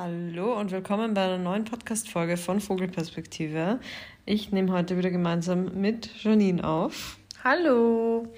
Hallo 0.00 0.56
und 0.56 0.70
willkommen 0.70 1.12
bei 1.12 1.24
einer 1.24 1.38
neuen 1.38 1.64
Podcast-Folge 1.64 2.36
von 2.36 2.60
Vogelperspektive. 2.60 3.80
Ich 4.26 4.52
nehme 4.52 4.70
heute 4.70 4.96
wieder 4.96 5.10
gemeinsam 5.10 5.80
mit 5.80 6.22
Janine 6.22 6.62
auf. 6.62 7.18
Hallo! 7.42 8.28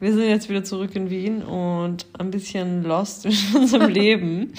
Wir 0.00 0.14
sind 0.14 0.26
jetzt 0.26 0.48
wieder 0.48 0.64
zurück 0.64 0.96
in 0.96 1.10
Wien 1.10 1.42
und 1.42 2.06
ein 2.18 2.30
bisschen 2.30 2.82
lost 2.82 3.26
in 3.26 3.34
unserem 3.54 3.90
Leben. 3.90 4.54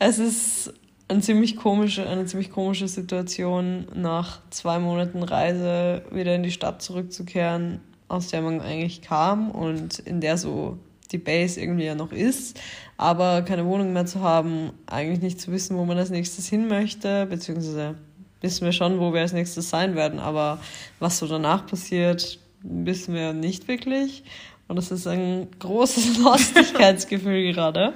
Es 0.00 0.18
ist 0.18 0.74
eine 1.06 1.20
ziemlich 1.20 1.54
komische, 1.54 2.04
eine 2.04 2.26
ziemlich 2.26 2.50
komische 2.50 2.88
Situation, 2.88 3.86
nach 3.94 4.40
zwei 4.50 4.80
Monaten 4.80 5.22
Reise 5.22 6.02
wieder 6.10 6.34
in 6.34 6.42
die 6.42 6.50
Stadt 6.50 6.82
zurückzukehren, 6.82 7.78
aus 8.08 8.26
der 8.26 8.42
man 8.42 8.60
eigentlich 8.60 9.02
kam 9.02 9.52
und 9.52 10.00
in 10.00 10.20
der 10.20 10.36
so 10.36 10.80
die 11.12 11.18
Base 11.18 11.60
irgendwie 11.60 11.84
ja 11.84 11.94
noch 11.94 12.12
ist, 12.12 12.58
aber 13.00 13.40
keine 13.40 13.64
Wohnung 13.64 13.94
mehr 13.94 14.04
zu 14.04 14.20
haben, 14.20 14.72
eigentlich 14.84 15.22
nicht 15.22 15.40
zu 15.40 15.50
wissen, 15.52 15.78
wo 15.78 15.86
man 15.86 15.96
als 15.96 16.10
nächstes 16.10 16.48
hin 16.48 16.68
möchte, 16.68 17.24
beziehungsweise 17.24 17.94
wissen 18.42 18.66
wir 18.66 18.72
schon, 18.72 19.00
wo 19.00 19.14
wir 19.14 19.22
als 19.22 19.32
nächstes 19.32 19.70
sein 19.70 19.96
werden, 19.96 20.20
aber 20.20 20.58
was 20.98 21.16
so 21.16 21.26
danach 21.26 21.66
passiert, 21.66 22.38
wissen 22.60 23.14
wir 23.14 23.32
nicht 23.32 23.68
wirklich. 23.68 24.22
Und 24.68 24.76
das 24.76 24.90
ist 24.90 25.06
ein 25.06 25.48
großes 25.60 26.18
Lustigkeitsgefühl 26.22 27.54
gerade. 27.54 27.94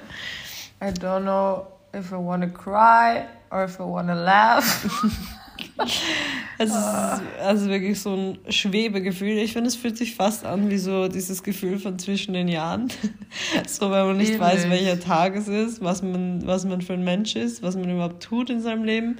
I 0.80 0.86
don't 0.86 1.20
know 1.20 1.66
if 1.94 2.10
I 2.10 2.16
want 2.16 2.42
to 2.42 2.48
cry 2.48 3.26
or 3.50 3.64
if 3.64 3.78
I 3.78 3.82
want 3.82 4.08
to 4.08 4.14
laugh. 4.14 4.86
Es 6.56 6.70
ist 6.70 7.22
also 7.42 7.68
wirklich 7.68 8.00
so 8.00 8.14
ein 8.14 8.38
Schwebegefühl. 8.48 9.38
Ich 9.38 9.52
finde, 9.52 9.66
es 9.66 9.74
fühlt 9.74 9.96
sich 9.98 10.14
fast 10.14 10.44
an 10.44 10.70
wie 10.70 10.78
so 10.78 11.08
dieses 11.08 11.42
Gefühl 11.42 11.80
von 11.80 11.98
zwischen 11.98 12.32
den 12.32 12.46
Jahren. 12.46 12.92
so, 13.66 13.90
weil 13.90 14.06
man 14.06 14.16
nicht 14.18 14.34
Ähnlich. 14.34 14.40
weiß, 14.40 14.70
welcher 14.70 15.00
Tag 15.00 15.34
es 15.34 15.48
ist, 15.48 15.82
was 15.82 16.02
man, 16.02 16.46
was 16.46 16.64
man 16.64 16.80
für 16.80 16.92
ein 16.92 17.02
Mensch 17.02 17.34
ist, 17.34 17.62
was 17.64 17.74
man 17.74 17.90
überhaupt 17.90 18.22
tut 18.22 18.50
in 18.50 18.60
seinem 18.60 18.84
Leben. 18.84 19.16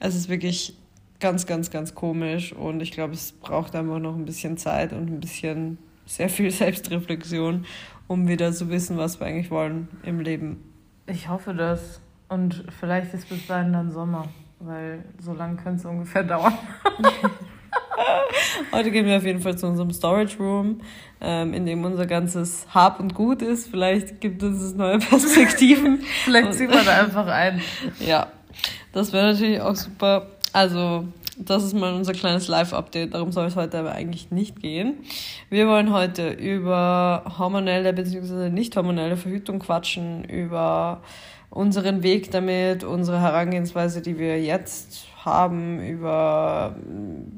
Es 0.00 0.14
ist 0.14 0.30
wirklich 0.30 0.74
ganz, 1.20 1.46
ganz, 1.46 1.70
ganz 1.70 1.94
komisch 1.94 2.52
und 2.54 2.80
ich 2.80 2.92
glaube, 2.92 3.12
es 3.12 3.32
braucht 3.32 3.74
einfach 3.74 3.98
noch 3.98 4.14
ein 4.14 4.24
bisschen 4.24 4.56
Zeit 4.56 4.92
und 4.92 5.10
ein 5.10 5.20
bisschen 5.20 5.78
sehr 6.06 6.30
viel 6.30 6.50
Selbstreflexion, 6.50 7.66
um 8.06 8.28
wieder 8.28 8.52
zu 8.52 8.70
wissen, 8.70 8.96
was 8.96 9.20
wir 9.20 9.26
eigentlich 9.26 9.50
wollen 9.50 9.88
im 10.04 10.20
Leben. 10.20 10.64
Ich 11.06 11.28
hoffe 11.28 11.54
das. 11.54 12.00
Und 12.28 12.64
vielleicht 12.78 13.14
ist 13.14 13.28
bis 13.28 13.46
dahin 13.46 13.72
dann 13.72 13.90
Sommer, 13.90 14.28
weil 14.60 15.04
so 15.20 15.32
lange 15.32 15.56
könnte 15.56 15.80
es 15.80 15.84
ungefähr 15.84 16.24
dauern. 16.24 16.54
Heute 18.72 18.90
gehen 18.90 19.06
wir 19.06 19.16
auf 19.16 19.24
jeden 19.24 19.40
Fall 19.40 19.56
zu 19.56 19.66
unserem 19.66 19.90
Storage 19.92 20.36
Room, 20.38 20.80
ähm, 21.20 21.54
in 21.54 21.66
dem 21.66 21.84
unser 21.84 22.06
ganzes 22.06 22.66
Hab 22.72 23.00
und 23.00 23.14
Gut 23.14 23.42
ist. 23.42 23.68
Vielleicht 23.68 24.20
gibt 24.20 24.42
es 24.42 24.74
neue 24.74 24.98
Perspektiven. 24.98 26.02
Vielleicht 26.24 26.54
ziehen 26.54 26.70
wir 26.70 26.84
da 26.84 27.00
einfach 27.00 27.26
ein. 27.26 27.60
Ja, 28.00 28.28
das 28.92 29.12
wäre 29.12 29.32
natürlich 29.32 29.60
auch 29.60 29.74
super. 29.74 30.26
Also, 30.52 31.04
das 31.36 31.64
ist 31.64 31.74
mal 31.74 31.94
unser 31.94 32.12
kleines 32.12 32.48
Live-Update. 32.48 33.14
Darum 33.14 33.32
soll 33.32 33.46
es 33.46 33.56
heute 33.56 33.78
aber 33.78 33.92
eigentlich 33.92 34.30
nicht 34.30 34.60
gehen. 34.60 34.98
Wir 35.50 35.68
wollen 35.68 35.92
heute 35.92 36.30
über 36.30 37.24
hormonelle 37.38 37.92
bzw. 37.92 38.50
nicht 38.50 38.76
hormonelle 38.76 39.16
Verhütung 39.16 39.58
quatschen, 39.58 40.24
über 40.24 41.00
unseren 41.50 42.02
Weg 42.02 42.30
damit, 42.30 42.84
unsere 42.84 43.20
Herangehensweise, 43.20 44.02
die 44.02 44.18
wir 44.18 44.40
jetzt 44.40 45.06
haben, 45.24 45.80
über 45.80 46.76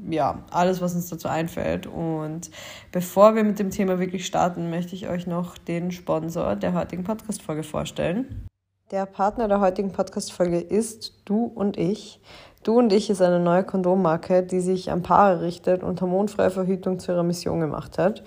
ja, 0.09 0.43
alles, 0.51 0.81
was 0.81 0.95
uns 0.95 1.09
dazu 1.09 1.27
einfällt. 1.27 1.87
Und 1.87 2.51
bevor 2.91 3.35
wir 3.35 3.43
mit 3.43 3.59
dem 3.59 3.69
Thema 3.69 3.99
wirklich 3.99 4.25
starten, 4.25 4.69
möchte 4.69 4.95
ich 4.95 5.07
euch 5.07 5.27
noch 5.27 5.57
den 5.57 5.91
Sponsor 5.91 6.55
der 6.55 6.73
heutigen 6.73 7.03
Podcast-Folge 7.03 7.63
vorstellen. 7.63 8.47
Der 8.91 9.05
Partner 9.05 9.47
der 9.47 9.61
heutigen 9.61 9.91
Podcast-Folge 9.93 10.59
ist 10.59 11.21
Du 11.23 11.45
und 11.45 11.77
ich. 11.77 12.19
Du 12.63 12.77
und 12.77 12.93
ich 12.93 13.09
ist 13.09 13.23
eine 13.23 13.39
neue 13.39 13.63
Kondommarke, 13.63 14.43
die 14.43 14.59
sich 14.59 14.91
an 14.91 15.01
Paare 15.01 15.41
richtet 15.41 15.81
und 15.81 15.99
hormonfreie 15.99 16.51
Verhütung 16.51 16.99
zu 16.99 17.11
ihrer 17.11 17.23
Mission 17.23 17.59
gemacht 17.59 17.97
hat. 17.97 18.21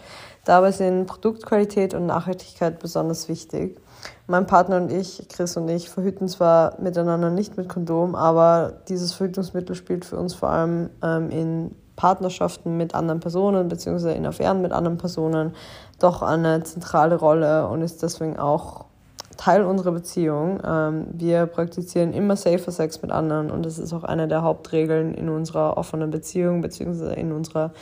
Dabei 0.44 0.72
sind 0.72 1.06
Produktqualität 1.06 1.94
und 1.94 2.06
Nachhaltigkeit 2.06 2.80
besonders 2.80 3.28
wichtig. 3.28 3.80
Mein 4.26 4.46
Partner 4.48 4.78
und 4.78 4.90
ich, 4.90 5.28
Chris 5.28 5.56
und 5.56 5.68
ich, 5.68 5.88
verhüten 5.88 6.26
zwar 6.26 6.80
miteinander 6.80 7.30
nicht 7.30 7.56
mit 7.56 7.68
Kondom, 7.68 8.16
aber 8.16 8.72
dieses 8.88 9.12
Verhütungsmittel 9.12 9.76
spielt 9.76 10.04
für 10.04 10.16
uns 10.16 10.34
vor 10.34 10.50
allem 10.50 10.90
ähm, 11.02 11.30
in 11.30 11.76
Partnerschaften 11.94 12.76
mit 12.76 12.92
anderen 12.92 13.20
Personen 13.20 13.68
beziehungsweise 13.68 14.14
in 14.14 14.26
Affären 14.26 14.62
mit 14.62 14.72
anderen 14.72 14.98
Personen 14.98 15.54
doch 16.00 16.22
eine 16.22 16.64
zentrale 16.64 17.14
Rolle 17.14 17.68
und 17.68 17.82
ist 17.82 18.02
deswegen 18.02 18.36
auch 18.36 18.86
Teil 19.36 19.64
unserer 19.64 19.92
Beziehung. 19.92 20.60
Ähm, 20.64 21.06
wir 21.12 21.46
praktizieren 21.46 22.12
immer 22.12 22.36
safer 22.36 22.72
Sex 22.72 23.02
mit 23.02 23.10
anderen 23.10 23.50
und 23.50 23.64
das 23.64 23.78
ist 23.78 23.92
auch 23.92 24.04
eine 24.04 24.28
der 24.28 24.42
Hauptregeln 24.42 25.14
in 25.14 25.28
unserer 25.28 25.76
offenen 25.76 26.10
Beziehung 26.10 26.60
beziehungsweise 26.60 27.14
in 27.14 27.32
unserer 27.32 27.72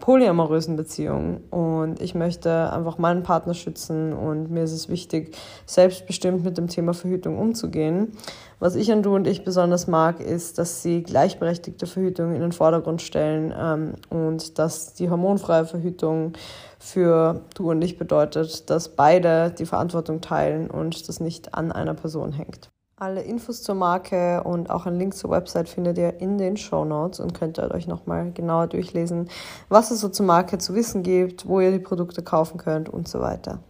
polyamorösen 0.00 0.76
Beziehung. 0.76 1.42
Und 1.50 2.00
ich 2.02 2.14
möchte 2.14 2.72
einfach 2.72 2.98
meinen 2.98 3.22
Partner 3.22 3.54
schützen 3.54 4.12
und 4.12 4.50
mir 4.50 4.64
ist 4.64 4.72
es 4.72 4.88
wichtig, 4.88 5.36
selbstbestimmt 5.66 6.42
mit 6.42 6.58
dem 6.58 6.66
Thema 6.68 6.94
Verhütung 6.94 7.38
umzugehen. 7.38 8.12
Was 8.58 8.74
ich 8.74 8.90
an 8.90 9.02
Du 9.02 9.14
und 9.14 9.26
ich 9.26 9.44
besonders 9.44 9.86
mag, 9.86 10.20
ist, 10.20 10.58
dass 10.58 10.82
sie 10.82 11.02
gleichberechtigte 11.02 11.86
Verhütung 11.86 12.34
in 12.34 12.40
den 12.40 12.52
Vordergrund 12.52 13.00
stellen 13.00 13.54
ähm, 13.56 13.94
und 14.10 14.58
dass 14.58 14.94
die 14.94 15.08
hormonfreie 15.08 15.64
Verhütung 15.64 16.32
für 16.78 17.42
Du 17.54 17.70
und 17.70 17.82
ich 17.82 17.96
bedeutet, 17.96 18.68
dass 18.68 18.88
beide 18.88 19.50
die 19.50 19.66
Verantwortung 19.66 20.20
teilen 20.20 20.70
und 20.70 21.08
das 21.08 21.20
nicht 21.20 21.54
an 21.54 21.72
einer 21.72 21.94
Person 21.94 22.32
hängt. 22.32 22.70
Alle 23.02 23.22
Infos 23.22 23.62
zur 23.62 23.76
Marke 23.76 24.44
und 24.44 24.68
auch 24.68 24.84
einen 24.84 24.98
Link 24.98 25.14
zur 25.14 25.30
Website 25.30 25.70
findet 25.70 25.96
ihr 25.96 26.20
in 26.20 26.36
den 26.36 26.58
Show 26.58 26.84
Notes 26.84 27.18
und 27.18 27.32
könnt 27.32 27.58
ihr 27.58 27.70
euch 27.70 27.86
nochmal 27.86 28.30
genauer 28.32 28.66
durchlesen, 28.66 29.30
was 29.70 29.90
es 29.90 30.00
so 30.00 30.10
zur 30.10 30.26
Marke 30.26 30.58
zu 30.58 30.74
wissen 30.74 31.02
gibt, 31.02 31.48
wo 31.48 31.60
ihr 31.60 31.70
die 31.70 31.78
Produkte 31.78 32.22
kaufen 32.22 32.58
könnt 32.58 32.90
und 32.90 33.08
so 33.08 33.20
weiter. 33.20 33.60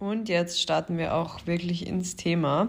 Und 0.00 0.30
jetzt 0.30 0.58
starten 0.58 0.96
wir 0.96 1.14
auch 1.14 1.46
wirklich 1.46 1.86
ins 1.86 2.16
Thema. 2.16 2.68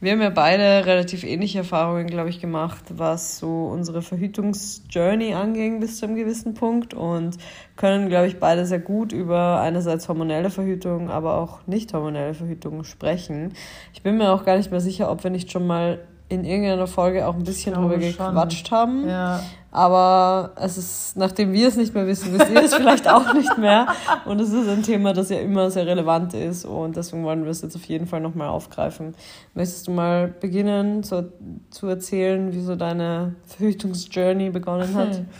Wir 0.00 0.12
haben 0.12 0.22
ja 0.22 0.30
beide 0.30 0.86
relativ 0.86 1.24
ähnliche 1.24 1.58
Erfahrungen, 1.58 2.06
glaube 2.06 2.30
ich, 2.30 2.40
gemacht, 2.40 2.84
was 2.88 3.38
so 3.38 3.66
unsere 3.66 4.00
Verhütungsjourney 4.00 5.34
anging 5.34 5.80
bis 5.80 5.98
zu 5.98 6.06
einem 6.06 6.16
gewissen 6.16 6.54
Punkt 6.54 6.94
und 6.94 7.36
können, 7.76 8.08
glaube 8.08 8.28
ich, 8.28 8.38
beide 8.40 8.64
sehr 8.64 8.78
gut 8.78 9.12
über 9.12 9.60
einerseits 9.60 10.08
hormonelle 10.08 10.48
Verhütung, 10.48 11.10
aber 11.10 11.36
auch 11.36 11.66
nicht 11.66 11.92
hormonelle 11.92 12.32
Verhütung 12.32 12.82
sprechen. 12.84 13.52
Ich 13.92 14.00
bin 14.02 14.16
mir 14.16 14.32
auch 14.32 14.46
gar 14.46 14.56
nicht 14.56 14.70
mehr 14.70 14.80
sicher, 14.80 15.10
ob 15.10 15.22
wir 15.22 15.30
nicht 15.30 15.52
schon 15.52 15.66
mal 15.66 15.98
in 16.30 16.44
irgendeiner 16.46 16.86
Folge 16.86 17.26
auch 17.26 17.34
ein 17.34 17.44
bisschen 17.44 17.74
drüber 17.74 17.98
gequatscht 17.98 18.70
haben. 18.70 19.06
Ja. 19.06 19.42
Aber 19.72 20.50
es 20.56 20.76
ist, 20.76 21.16
nachdem 21.16 21.52
wir 21.52 21.68
es 21.68 21.76
nicht 21.76 21.94
mehr 21.94 22.06
wissen, 22.06 22.32
wisst 22.32 22.50
ihr 22.50 22.62
es 22.62 22.74
vielleicht 22.74 23.08
auch 23.08 23.32
nicht 23.34 23.56
mehr. 23.56 23.86
Und 24.24 24.40
es 24.40 24.52
ist 24.52 24.68
ein 24.68 24.82
Thema, 24.82 25.12
das 25.12 25.30
ja 25.30 25.38
immer 25.38 25.70
sehr 25.70 25.86
relevant 25.86 26.34
ist. 26.34 26.64
Und 26.64 26.96
deswegen 26.96 27.22
wollen 27.22 27.44
wir 27.44 27.50
es 27.50 27.62
jetzt 27.62 27.76
auf 27.76 27.84
jeden 27.84 28.06
Fall 28.06 28.20
nochmal 28.20 28.48
aufgreifen. 28.48 29.14
Möchtest 29.54 29.86
du 29.86 29.92
mal 29.92 30.28
beginnen 30.28 31.04
zu, 31.04 31.32
zu 31.70 31.86
erzählen, 31.86 32.52
wie 32.52 32.60
so 32.60 32.74
deine 32.74 33.36
Verhütungsjourney 33.46 34.50
begonnen 34.50 34.94
hat? 34.94 35.22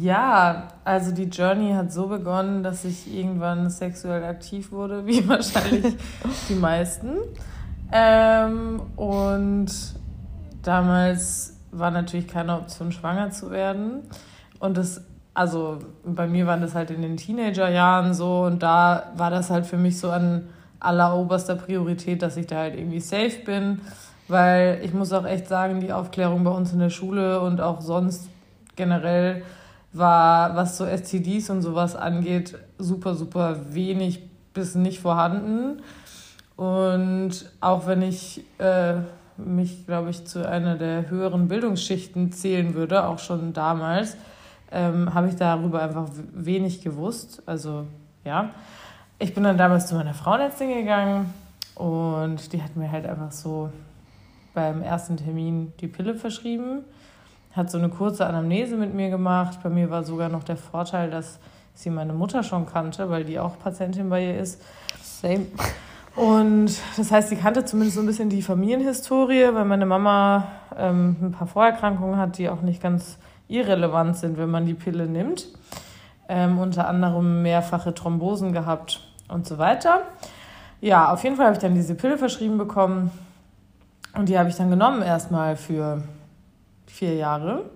Ja, 0.00 0.68
also 0.84 1.12
die 1.12 1.24
Journey 1.24 1.72
hat 1.72 1.92
so 1.94 2.08
begonnen, 2.08 2.62
dass 2.62 2.84
ich 2.84 3.10
irgendwann 3.10 3.70
sexuell 3.70 4.22
aktiv 4.22 4.70
wurde, 4.70 5.06
wie 5.06 5.26
wahrscheinlich 5.26 5.94
die 6.48 6.54
meisten. 6.54 7.12
Ähm, 7.90 8.82
und 8.96 9.68
damals 10.62 11.57
war 11.78 11.90
natürlich 11.90 12.28
keine 12.28 12.56
Option, 12.56 12.92
schwanger 12.92 13.30
zu 13.30 13.50
werden. 13.50 14.02
Und 14.58 14.76
das, 14.76 15.02
also 15.34 15.78
bei 16.04 16.26
mir 16.26 16.46
waren 16.46 16.60
das 16.60 16.74
halt 16.74 16.90
in 16.90 17.02
den 17.02 17.16
Teenagerjahren 17.16 18.14
so 18.14 18.42
und 18.42 18.62
da 18.62 19.12
war 19.16 19.30
das 19.30 19.50
halt 19.50 19.66
für 19.66 19.76
mich 19.76 19.98
so 19.98 20.10
an 20.10 20.48
alleroberster 20.80 21.56
Priorität, 21.56 22.22
dass 22.22 22.36
ich 22.36 22.46
da 22.46 22.56
halt 22.56 22.76
irgendwie 22.76 23.00
safe 23.00 23.38
bin. 23.44 23.80
Weil 24.28 24.80
ich 24.82 24.92
muss 24.92 25.12
auch 25.12 25.24
echt 25.24 25.48
sagen, 25.48 25.80
die 25.80 25.92
Aufklärung 25.92 26.44
bei 26.44 26.50
uns 26.50 26.72
in 26.72 26.78
der 26.78 26.90
Schule 26.90 27.40
und 27.40 27.60
auch 27.60 27.80
sonst 27.80 28.28
generell 28.76 29.42
war, 29.92 30.54
was 30.54 30.76
so 30.76 30.84
STDs 30.84 31.48
und 31.50 31.62
sowas 31.62 31.96
angeht, 31.96 32.56
super, 32.78 33.14
super 33.14 33.56
wenig 33.70 34.28
bis 34.52 34.74
nicht 34.74 35.00
vorhanden. 35.00 35.82
Und 36.56 37.50
auch 37.60 37.86
wenn 37.86 38.02
ich 38.02 38.44
äh, 38.58 38.94
mich, 39.38 39.86
glaube 39.86 40.10
ich, 40.10 40.24
zu 40.26 40.48
einer 40.48 40.76
der 40.76 41.08
höheren 41.08 41.48
Bildungsschichten 41.48 42.32
zählen 42.32 42.74
würde, 42.74 43.06
auch 43.06 43.18
schon 43.18 43.52
damals, 43.52 44.16
ähm, 44.70 45.14
habe 45.14 45.28
ich 45.28 45.36
darüber 45.36 45.82
einfach 45.82 46.08
wenig 46.32 46.82
gewusst. 46.82 47.42
Also 47.46 47.86
ja, 48.24 48.50
ich 49.18 49.34
bin 49.34 49.44
dann 49.44 49.56
damals 49.56 49.86
zu 49.86 49.94
meiner 49.94 50.14
Frauenärztin 50.14 50.68
gegangen 50.68 51.32
und 51.74 52.52
die 52.52 52.62
hat 52.62 52.76
mir 52.76 52.90
halt 52.90 53.06
einfach 53.06 53.32
so 53.32 53.70
beim 54.54 54.82
ersten 54.82 55.16
Termin 55.16 55.72
die 55.80 55.86
Pille 55.86 56.14
verschrieben, 56.14 56.80
hat 57.52 57.70
so 57.70 57.78
eine 57.78 57.88
kurze 57.88 58.26
Anamnese 58.26 58.76
mit 58.76 58.92
mir 58.92 59.08
gemacht. 59.08 59.60
Bei 59.62 59.70
mir 59.70 59.88
war 59.88 60.04
sogar 60.04 60.28
noch 60.28 60.44
der 60.44 60.56
Vorteil, 60.56 61.10
dass 61.10 61.38
sie 61.74 61.90
meine 61.90 62.12
Mutter 62.12 62.42
schon 62.42 62.66
kannte, 62.66 63.08
weil 63.08 63.24
die 63.24 63.38
auch 63.38 63.58
Patientin 63.58 64.10
bei 64.10 64.24
ihr 64.24 64.38
ist. 64.38 64.60
Same. 65.00 65.46
Und 66.18 66.72
das 66.96 67.12
heißt, 67.12 67.28
sie 67.28 67.36
kannte 67.36 67.64
zumindest 67.64 67.94
so 67.94 68.02
ein 68.02 68.06
bisschen 68.06 68.28
die 68.28 68.42
Familienhistorie, 68.42 69.50
weil 69.52 69.64
meine 69.64 69.86
Mama 69.86 70.48
ähm, 70.76 71.16
ein 71.22 71.30
paar 71.30 71.46
Vorerkrankungen 71.46 72.16
hat, 72.16 72.38
die 72.38 72.48
auch 72.48 72.60
nicht 72.60 72.82
ganz 72.82 73.18
irrelevant 73.46 74.16
sind, 74.16 74.36
wenn 74.36 74.50
man 74.50 74.66
die 74.66 74.74
Pille 74.74 75.06
nimmt. 75.06 75.46
Ähm, 76.28 76.58
unter 76.58 76.88
anderem 76.88 77.42
mehrfache 77.42 77.94
Thrombosen 77.94 78.52
gehabt 78.52 79.00
und 79.28 79.46
so 79.46 79.58
weiter. 79.58 80.02
Ja, 80.80 81.12
auf 81.12 81.22
jeden 81.22 81.36
Fall 81.36 81.46
habe 81.46 81.54
ich 81.54 81.62
dann 81.62 81.76
diese 81.76 81.94
Pille 81.94 82.18
verschrieben 82.18 82.58
bekommen 82.58 83.12
und 84.16 84.28
die 84.28 84.36
habe 84.36 84.48
ich 84.48 84.56
dann 84.56 84.70
genommen 84.70 85.02
erstmal 85.02 85.54
für 85.56 86.02
vier 86.86 87.14
Jahre, 87.14 87.70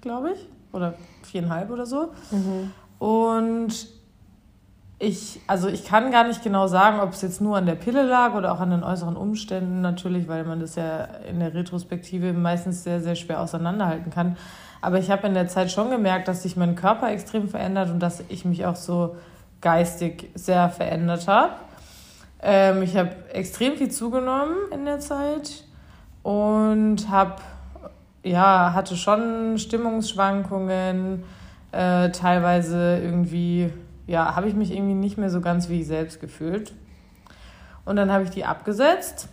glaube 0.00 0.32
ich, 0.32 0.46
oder 0.72 0.94
viereinhalb 1.22 1.70
oder 1.70 1.86
so. 1.86 2.10
Mhm. 2.32 2.72
Und 2.98 3.97
ich, 5.00 5.40
also 5.46 5.68
ich 5.68 5.84
kann 5.84 6.10
gar 6.10 6.26
nicht 6.26 6.42
genau 6.42 6.66
sagen, 6.66 6.98
ob 7.00 7.12
es 7.12 7.22
jetzt 7.22 7.40
nur 7.40 7.56
an 7.56 7.66
der 7.66 7.76
Pille 7.76 8.02
lag 8.02 8.34
oder 8.34 8.52
auch 8.52 8.60
an 8.60 8.70
den 8.70 8.82
äußeren 8.82 9.16
Umständen 9.16 9.80
natürlich, 9.80 10.26
weil 10.26 10.44
man 10.44 10.58
das 10.58 10.74
ja 10.74 11.04
in 11.30 11.38
der 11.38 11.54
Retrospektive 11.54 12.32
meistens 12.32 12.82
sehr, 12.82 13.00
sehr 13.00 13.14
schwer 13.14 13.40
auseinanderhalten 13.40 14.10
kann. 14.10 14.36
Aber 14.80 14.98
ich 14.98 15.10
habe 15.10 15.26
in 15.28 15.34
der 15.34 15.46
Zeit 15.46 15.70
schon 15.70 15.90
gemerkt, 15.90 16.26
dass 16.26 16.42
sich 16.42 16.56
mein 16.56 16.74
Körper 16.74 17.10
extrem 17.10 17.48
verändert 17.48 17.90
und 17.90 18.00
dass 18.00 18.24
ich 18.28 18.44
mich 18.44 18.66
auch 18.66 18.76
so 18.76 19.16
geistig 19.60 20.30
sehr 20.34 20.68
verändert 20.68 21.28
habe. 21.28 21.52
Ähm, 22.42 22.82
ich 22.82 22.96
habe 22.96 23.10
extrem 23.32 23.76
viel 23.76 23.90
zugenommen 23.90 24.56
in 24.72 24.84
der 24.84 24.98
Zeit 24.98 25.64
und 26.24 27.08
habe 27.08 27.36
ja 28.24 28.72
hatte 28.74 28.96
schon 28.96 29.58
Stimmungsschwankungen, 29.58 31.22
äh, 31.70 32.10
teilweise 32.10 32.98
irgendwie 32.98 33.72
ja, 34.08 34.34
habe 34.34 34.48
ich 34.48 34.54
mich 34.54 34.72
irgendwie 34.72 34.94
nicht 34.94 35.18
mehr 35.18 35.30
so 35.30 35.40
ganz 35.40 35.68
wie 35.68 35.82
ich 35.82 35.86
selbst 35.86 36.18
gefühlt. 36.18 36.72
Und 37.84 37.96
dann 37.96 38.10
habe 38.10 38.24
ich 38.24 38.30
die 38.30 38.44
abgesetzt. 38.44 39.28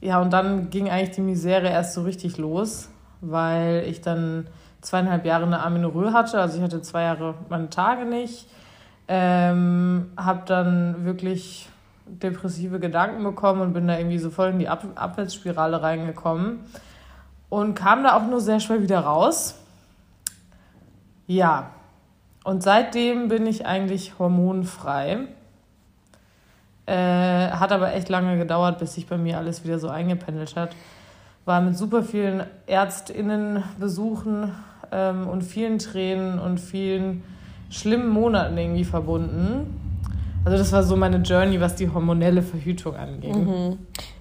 Ja, 0.00 0.20
und 0.20 0.32
dann 0.32 0.68
ging 0.68 0.90
eigentlich 0.90 1.12
die 1.12 1.20
Misere 1.22 1.68
erst 1.68 1.94
so 1.94 2.02
richtig 2.02 2.38
los, 2.38 2.90
weil 3.20 3.84
ich 3.86 4.00
dann 4.00 4.48
zweieinhalb 4.80 5.24
Jahre 5.24 5.46
eine 5.46 5.62
Aminorö 5.62 6.12
hatte. 6.12 6.40
Also 6.40 6.58
ich 6.58 6.62
hatte 6.62 6.82
zwei 6.82 7.02
Jahre 7.02 7.34
meine 7.48 7.70
Tage 7.70 8.04
nicht. 8.04 8.48
Ähm, 9.08 10.10
habe 10.16 10.42
dann 10.46 11.04
wirklich 11.04 11.68
depressive 12.04 12.80
Gedanken 12.80 13.22
bekommen 13.22 13.60
und 13.60 13.72
bin 13.72 13.86
da 13.86 13.96
irgendwie 13.96 14.18
so 14.18 14.30
voll 14.30 14.50
in 14.50 14.58
die 14.58 14.68
Ab 14.68 14.84
Abwärtsspirale 14.96 15.82
reingekommen 15.82 16.60
und 17.48 17.74
kam 17.74 18.02
da 18.02 18.16
auch 18.16 18.26
nur 18.26 18.40
sehr 18.40 18.58
schwer 18.58 18.82
wieder 18.82 19.00
raus. 19.00 19.54
Ja, 21.28 21.70
und 22.46 22.62
seitdem 22.62 23.26
bin 23.26 23.44
ich 23.44 23.66
eigentlich 23.66 24.20
hormonfrei. 24.20 25.18
Äh, 26.86 26.94
hat 26.94 27.72
aber 27.72 27.92
echt 27.92 28.08
lange 28.08 28.38
gedauert, 28.38 28.78
bis 28.78 28.94
sich 28.94 29.08
bei 29.08 29.18
mir 29.18 29.38
alles 29.38 29.64
wieder 29.64 29.80
so 29.80 29.88
eingependelt 29.88 30.54
hat. 30.54 30.70
War 31.44 31.60
mit 31.60 31.76
super 31.76 32.04
vielen 32.04 32.44
ÄrztInnenbesuchen 32.68 34.52
ähm, 34.92 35.26
und 35.26 35.42
vielen 35.42 35.80
Tränen 35.80 36.38
und 36.38 36.60
vielen 36.60 37.24
schlimmen 37.68 38.10
Monaten 38.10 38.56
irgendwie 38.56 38.84
verbunden. 38.84 39.80
Also 40.44 40.56
das 40.56 40.70
war 40.70 40.84
so 40.84 40.94
meine 40.94 41.16
Journey, 41.16 41.60
was 41.60 41.74
die 41.74 41.92
hormonelle 41.92 42.42
Verhütung 42.42 42.94
anging. 42.94 43.44
Mhm. 43.44 43.78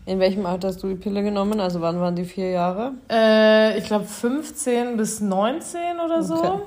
In 0.08 0.18
welchem 0.18 0.48
Alter 0.48 0.70
hast 0.70 0.82
du 0.82 0.88
die 0.88 0.96
Pille 0.96 1.22
genommen? 1.22 1.60
Also 1.60 1.80
wann 1.80 2.00
waren 2.00 2.16
die 2.16 2.26
vier 2.26 2.50
Jahre? 2.50 2.94
Äh, 3.08 3.78
ich 3.78 3.84
glaube 3.84 4.06
15 4.06 4.98
bis 4.98 5.22
19 5.22 6.00
oder 6.04 6.24
so. 6.24 6.66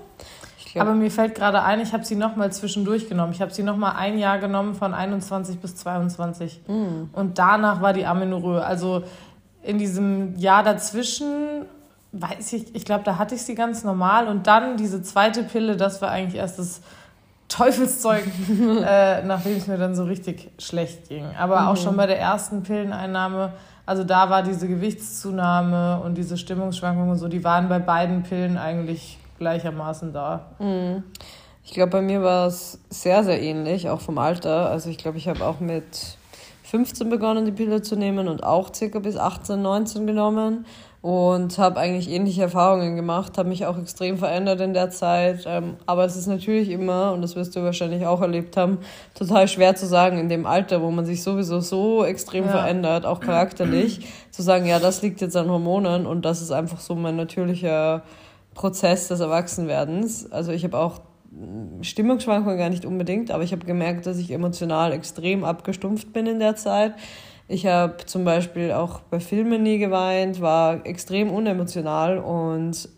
Okay. 0.78 0.88
Aber 0.88 0.96
mir 0.96 1.10
fällt 1.10 1.34
gerade 1.34 1.62
ein, 1.62 1.80
ich 1.80 1.92
habe 1.92 2.04
sie 2.04 2.16
nochmal 2.16 2.52
zwischendurch 2.52 3.08
genommen. 3.08 3.32
Ich 3.32 3.40
habe 3.40 3.52
sie 3.52 3.62
nochmal 3.62 3.94
ein 3.96 4.18
Jahr 4.18 4.38
genommen 4.38 4.74
von 4.74 4.94
21 4.94 5.58
bis 5.58 5.76
22. 5.76 6.60
Mhm. 6.66 7.10
Und 7.12 7.38
danach 7.38 7.80
war 7.80 7.92
die 7.92 8.06
Amenorrhoe. 8.06 8.64
Also 8.64 9.02
in 9.62 9.78
diesem 9.78 10.36
Jahr 10.36 10.62
dazwischen, 10.62 11.66
weiß 12.12 12.52
ich, 12.52 12.74
ich 12.74 12.84
glaube, 12.84 13.04
da 13.04 13.18
hatte 13.18 13.34
ich 13.34 13.42
sie 13.42 13.54
ganz 13.54 13.84
normal. 13.84 14.28
Und 14.28 14.46
dann 14.46 14.76
diese 14.76 15.02
zweite 15.02 15.42
Pille, 15.42 15.76
das 15.76 16.00
war 16.00 16.10
eigentlich 16.10 16.40
erst 16.40 16.58
das 16.58 16.80
Teufelszeug, 17.48 18.24
äh, 18.86 19.22
nachdem 19.22 19.56
es 19.56 19.66
mir 19.66 19.78
dann 19.78 19.94
so 19.94 20.04
richtig 20.04 20.50
schlecht 20.58 21.08
ging. 21.08 21.24
Aber 21.38 21.62
mhm. 21.62 21.68
auch 21.68 21.76
schon 21.76 21.96
bei 21.96 22.06
der 22.06 22.20
ersten 22.20 22.62
Pilleneinnahme, 22.62 23.52
also 23.86 24.04
da 24.04 24.28
war 24.28 24.42
diese 24.42 24.68
Gewichtszunahme 24.68 26.00
und 26.04 26.16
diese 26.16 26.36
Stimmungsschwankungen 26.36 27.16
so, 27.16 27.26
die 27.26 27.42
waren 27.42 27.68
bei 27.68 27.78
beiden 27.78 28.22
Pillen 28.22 28.58
eigentlich 28.58 29.18
gleichermaßen 29.38 30.12
da. 30.12 30.50
Mhm. 30.58 31.04
Ich 31.64 31.74
glaube, 31.74 31.90
bei 31.90 32.02
mir 32.02 32.22
war 32.22 32.46
es 32.46 32.80
sehr, 32.88 33.24
sehr 33.24 33.42
ähnlich, 33.42 33.90
auch 33.90 34.00
vom 34.00 34.18
Alter. 34.18 34.70
Also 34.70 34.88
ich 34.88 34.96
glaube, 34.96 35.18
ich 35.18 35.28
habe 35.28 35.44
auch 35.44 35.60
mit 35.60 36.16
15 36.64 37.08
begonnen, 37.08 37.44
die 37.44 37.52
Pille 37.52 37.82
zu 37.82 37.96
nehmen 37.96 38.28
und 38.28 38.42
auch 38.42 38.74
circa 38.74 38.98
bis 38.98 39.16
18, 39.16 39.60
19 39.60 40.06
genommen 40.06 40.64
und 41.00 41.58
habe 41.58 41.78
eigentlich 41.78 42.10
ähnliche 42.10 42.42
Erfahrungen 42.42 42.96
gemacht, 42.96 43.38
habe 43.38 43.48
mich 43.48 43.66
auch 43.66 43.78
extrem 43.78 44.18
verändert 44.18 44.60
in 44.60 44.74
der 44.74 44.90
Zeit. 44.90 45.44
Ähm, 45.46 45.76
aber 45.86 46.04
es 46.04 46.16
ist 46.16 46.26
natürlich 46.26 46.70
immer, 46.70 47.12
und 47.12 47.22
das 47.22 47.36
wirst 47.36 47.54
du 47.54 47.62
wahrscheinlich 47.62 48.04
auch 48.06 48.20
erlebt 48.20 48.56
haben, 48.56 48.78
total 49.14 49.46
schwer 49.46 49.76
zu 49.76 49.86
sagen 49.86 50.18
in 50.18 50.28
dem 50.28 50.44
Alter, 50.44 50.82
wo 50.82 50.90
man 50.90 51.06
sich 51.06 51.22
sowieso 51.22 51.60
so 51.60 52.04
extrem 52.04 52.46
ja. 52.46 52.50
verändert, 52.50 53.06
auch 53.06 53.20
charakterlich, 53.20 54.00
zu 54.30 54.42
sagen, 54.42 54.66
ja, 54.66 54.78
das 54.80 55.02
liegt 55.02 55.20
jetzt 55.20 55.36
an 55.36 55.50
Hormonen 55.50 56.06
und 56.06 56.24
das 56.24 56.42
ist 56.42 56.50
einfach 56.50 56.80
so 56.80 56.94
mein 56.94 57.16
natürlicher 57.16 58.02
Prozess 58.58 59.06
des 59.06 59.20
Erwachsenwerdens. 59.20 60.30
Also 60.32 60.50
ich 60.50 60.64
habe 60.64 60.78
auch 60.78 61.00
Stimmungsschwankungen 61.80 62.58
gar 62.58 62.70
nicht 62.70 62.84
unbedingt, 62.84 63.30
aber 63.30 63.44
ich 63.44 63.52
habe 63.52 63.64
gemerkt, 63.64 64.04
dass 64.04 64.18
ich 64.18 64.32
emotional 64.32 64.92
extrem 64.92 65.44
abgestumpft 65.44 66.12
bin 66.12 66.26
in 66.26 66.40
der 66.40 66.56
Zeit. 66.56 66.94
Ich 67.46 67.66
habe 67.66 67.98
zum 68.04 68.24
Beispiel 68.24 68.72
auch 68.72 69.00
bei 69.02 69.20
Filmen 69.20 69.62
nie 69.62 69.78
geweint, 69.78 70.40
war 70.40 70.84
extrem 70.84 71.30
unemotional 71.30 72.18
und 72.18 72.88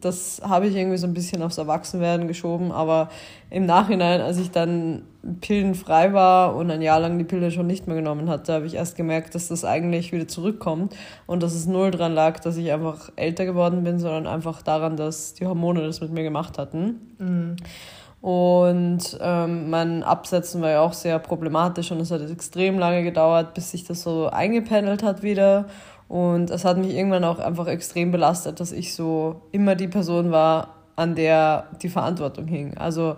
das 0.00 0.40
habe 0.42 0.66
ich 0.66 0.74
irgendwie 0.74 0.96
so 0.96 1.06
ein 1.06 1.12
bisschen 1.12 1.42
aufs 1.42 1.58
Erwachsenwerden 1.58 2.28
geschoben, 2.28 2.72
aber 2.72 3.10
im 3.50 3.66
Nachhinein, 3.66 4.22
als 4.22 4.38
ich 4.38 4.50
dann 4.50 5.02
pillenfrei 5.42 6.14
war 6.14 6.56
und 6.56 6.70
ein 6.70 6.80
Jahr 6.80 7.00
lang 7.00 7.18
die 7.18 7.24
Pille 7.24 7.50
schon 7.50 7.66
nicht 7.66 7.86
mehr 7.86 7.96
genommen 7.96 8.30
hatte, 8.30 8.54
habe 8.54 8.66
ich 8.66 8.74
erst 8.74 8.96
gemerkt, 8.96 9.34
dass 9.34 9.48
das 9.48 9.64
eigentlich 9.64 10.12
wieder 10.12 10.26
zurückkommt 10.28 10.94
und 11.26 11.42
dass 11.42 11.54
es 11.54 11.66
null 11.66 11.90
dran 11.90 12.14
lag, 12.14 12.40
dass 12.40 12.56
ich 12.56 12.72
einfach 12.72 13.10
älter 13.16 13.44
geworden 13.44 13.84
bin, 13.84 13.98
sondern 13.98 14.26
einfach 14.26 14.62
daran, 14.62 14.96
dass 14.96 15.34
die 15.34 15.46
Hormone 15.46 15.82
das 15.82 16.00
mit 16.00 16.10
mir 16.10 16.22
gemacht 16.22 16.56
hatten. 16.56 17.14
Mhm. 17.18 17.56
Und 18.24 19.18
ähm, 19.20 19.68
mein 19.68 20.02
Absetzen 20.02 20.62
war 20.62 20.70
ja 20.70 20.80
auch 20.80 20.94
sehr 20.94 21.18
problematisch 21.18 21.92
und 21.92 22.00
es 22.00 22.10
hat 22.10 22.22
extrem 22.30 22.78
lange 22.78 23.02
gedauert, 23.02 23.52
bis 23.52 23.72
sich 23.72 23.84
das 23.84 24.02
so 24.02 24.30
eingependelt 24.30 25.02
hat 25.02 25.22
wieder. 25.22 25.66
Und 26.14 26.50
es 26.50 26.64
hat 26.64 26.78
mich 26.78 26.94
irgendwann 26.94 27.24
auch 27.24 27.40
einfach 27.40 27.66
extrem 27.66 28.12
belastet, 28.12 28.60
dass 28.60 28.70
ich 28.70 28.94
so 28.94 29.42
immer 29.50 29.74
die 29.74 29.88
Person 29.88 30.30
war, 30.30 30.76
an 30.94 31.16
der 31.16 31.66
die 31.82 31.88
Verantwortung 31.88 32.46
hing. 32.46 32.78
Also 32.78 33.16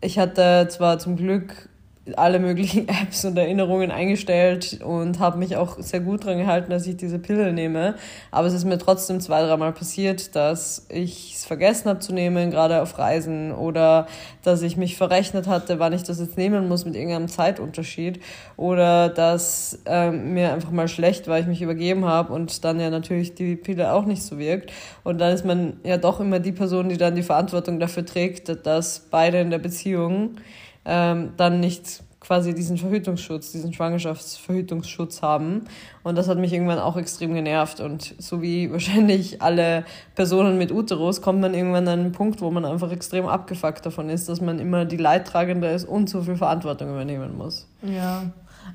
ich 0.00 0.18
hatte 0.18 0.66
zwar 0.70 0.98
zum 0.98 1.14
Glück 1.14 1.68
alle 2.16 2.38
möglichen 2.38 2.88
Apps 3.02 3.24
und 3.24 3.36
Erinnerungen 3.36 3.90
eingestellt 3.90 4.80
und 4.82 5.18
habe 5.18 5.38
mich 5.38 5.56
auch 5.56 5.78
sehr 5.80 6.00
gut 6.00 6.24
daran 6.24 6.38
gehalten, 6.38 6.70
dass 6.70 6.86
ich 6.86 6.96
diese 6.96 7.18
Pille 7.18 7.52
nehme. 7.52 7.94
Aber 8.30 8.46
es 8.46 8.54
ist 8.54 8.64
mir 8.64 8.78
trotzdem 8.78 9.20
zwei, 9.20 9.42
dreimal 9.42 9.72
passiert, 9.72 10.34
dass 10.34 10.86
ich 10.88 11.34
es 11.34 11.44
vergessen 11.44 11.88
habe 11.88 12.00
zu 12.00 12.12
nehmen, 12.14 12.50
gerade 12.50 12.80
auf 12.80 12.98
Reisen, 12.98 13.52
oder 13.52 14.06
dass 14.42 14.62
ich 14.62 14.76
mich 14.76 14.96
verrechnet 14.96 15.46
hatte, 15.46 15.78
wann 15.78 15.92
ich 15.92 16.02
das 16.02 16.20
jetzt 16.20 16.36
nehmen 16.36 16.68
muss 16.68 16.84
mit 16.84 16.94
irgendeinem 16.94 17.28
Zeitunterschied, 17.28 18.20
oder 18.56 19.08
dass 19.08 19.78
ähm, 19.86 20.32
mir 20.34 20.52
einfach 20.52 20.70
mal 20.70 20.88
schlecht 20.88 21.28
war, 21.28 21.38
ich 21.38 21.46
mich 21.46 21.62
übergeben 21.62 22.04
habe 22.04 22.32
und 22.32 22.64
dann 22.64 22.80
ja 22.80 22.90
natürlich 22.90 23.34
die 23.34 23.56
Pille 23.56 23.92
auch 23.92 24.06
nicht 24.06 24.22
so 24.22 24.38
wirkt. 24.38 24.72
Und 25.04 25.18
dann 25.18 25.34
ist 25.34 25.44
man 25.44 25.80
ja 25.84 25.98
doch 25.98 26.20
immer 26.20 26.40
die 26.40 26.52
Person, 26.52 26.88
die 26.88 26.96
dann 26.96 27.14
die 27.14 27.22
Verantwortung 27.22 27.78
dafür 27.78 28.06
trägt, 28.06 28.66
dass 28.66 29.00
beide 29.10 29.40
in 29.40 29.50
der 29.50 29.58
Beziehung 29.58 30.36
ähm, 30.84 31.32
dann 31.36 31.60
nicht 31.60 32.02
quasi 32.20 32.54
diesen 32.54 32.76
Verhütungsschutz, 32.76 33.50
diesen 33.50 33.72
Schwangerschaftsverhütungsschutz 33.72 35.22
haben. 35.22 35.64
Und 36.02 36.16
das 36.16 36.28
hat 36.28 36.38
mich 36.38 36.52
irgendwann 36.52 36.78
auch 36.78 36.96
extrem 36.96 37.34
genervt. 37.34 37.80
Und 37.80 38.14
so 38.18 38.42
wie 38.42 38.70
wahrscheinlich 38.72 39.40
alle 39.42 39.84
Personen 40.14 40.58
mit 40.58 40.70
Uterus, 40.70 41.22
kommt 41.22 41.40
man 41.40 41.54
irgendwann 41.54 41.88
an 41.88 42.00
einen 42.00 42.12
Punkt, 42.12 42.40
wo 42.40 42.50
man 42.50 42.64
einfach 42.64 42.92
extrem 42.92 43.26
abgefuckt 43.26 43.84
davon 43.86 44.10
ist, 44.10 44.28
dass 44.28 44.40
man 44.40 44.58
immer 44.58 44.84
die 44.84 44.98
Leidtragende 44.98 45.68
ist 45.68 45.88
und 45.88 46.10
so 46.10 46.22
viel 46.22 46.36
Verantwortung 46.36 46.90
übernehmen 46.90 47.36
muss. 47.36 47.66
Ja. 47.82 48.24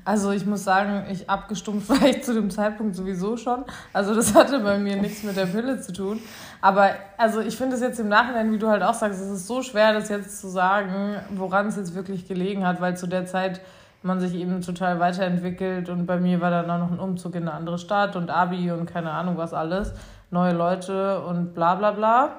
Also 0.04 0.30
ich 0.30 0.46
muss 0.46 0.64
sagen, 0.64 1.04
ich 1.10 1.28
abgestumpft 1.28 1.88
war 1.88 2.02
ich 2.02 2.22
zu 2.22 2.34
dem 2.34 2.50
Zeitpunkt 2.50 2.96
sowieso 2.96 3.36
schon. 3.36 3.64
Also 3.92 4.14
das 4.14 4.34
hatte 4.34 4.60
bei 4.60 4.78
mir 4.78 4.96
nichts 4.96 5.22
mit 5.22 5.36
der 5.36 5.46
Pille 5.46 5.80
zu 5.80 5.92
tun. 5.92 6.20
Aber 6.60 6.90
also 7.18 7.40
ich 7.40 7.56
finde 7.56 7.76
es 7.76 7.82
jetzt 7.82 8.00
im 8.00 8.08
Nachhinein, 8.08 8.52
wie 8.52 8.58
du 8.58 8.68
halt 8.68 8.82
auch 8.82 8.94
sagst, 8.94 9.20
es 9.20 9.28
ist 9.28 9.46
so 9.46 9.62
schwer, 9.62 9.92
das 9.92 10.08
jetzt 10.08 10.40
zu 10.40 10.48
sagen, 10.48 11.16
woran 11.30 11.68
es 11.68 11.76
jetzt 11.76 11.94
wirklich 11.94 12.26
gelegen 12.28 12.66
hat, 12.66 12.80
weil 12.80 12.96
zu 12.96 13.06
der 13.06 13.26
Zeit 13.26 13.60
man 14.02 14.20
sich 14.20 14.34
eben 14.34 14.62
total 14.62 15.00
weiterentwickelt 15.00 15.88
und 15.88 16.06
bei 16.06 16.18
mir 16.18 16.40
war 16.40 16.50
dann 16.50 16.70
auch 16.70 16.78
noch 16.78 16.92
ein 16.92 17.00
Umzug 17.00 17.34
in 17.34 17.42
eine 17.42 17.52
andere 17.52 17.78
Stadt 17.78 18.16
und 18.16 18.30
Abi 18.30 18.70
und 18.70 18.86
keine 18.86 19.10
Ahnung 19.10 19.36
was 19.36 19.52
alles, 19.52 19.92
neue 20.30 20.52
Leute 20.52 21.22
und 21.22 21.54
bla 21.54 21.74
bla 21.74 21.90
bla. 21.90 22.30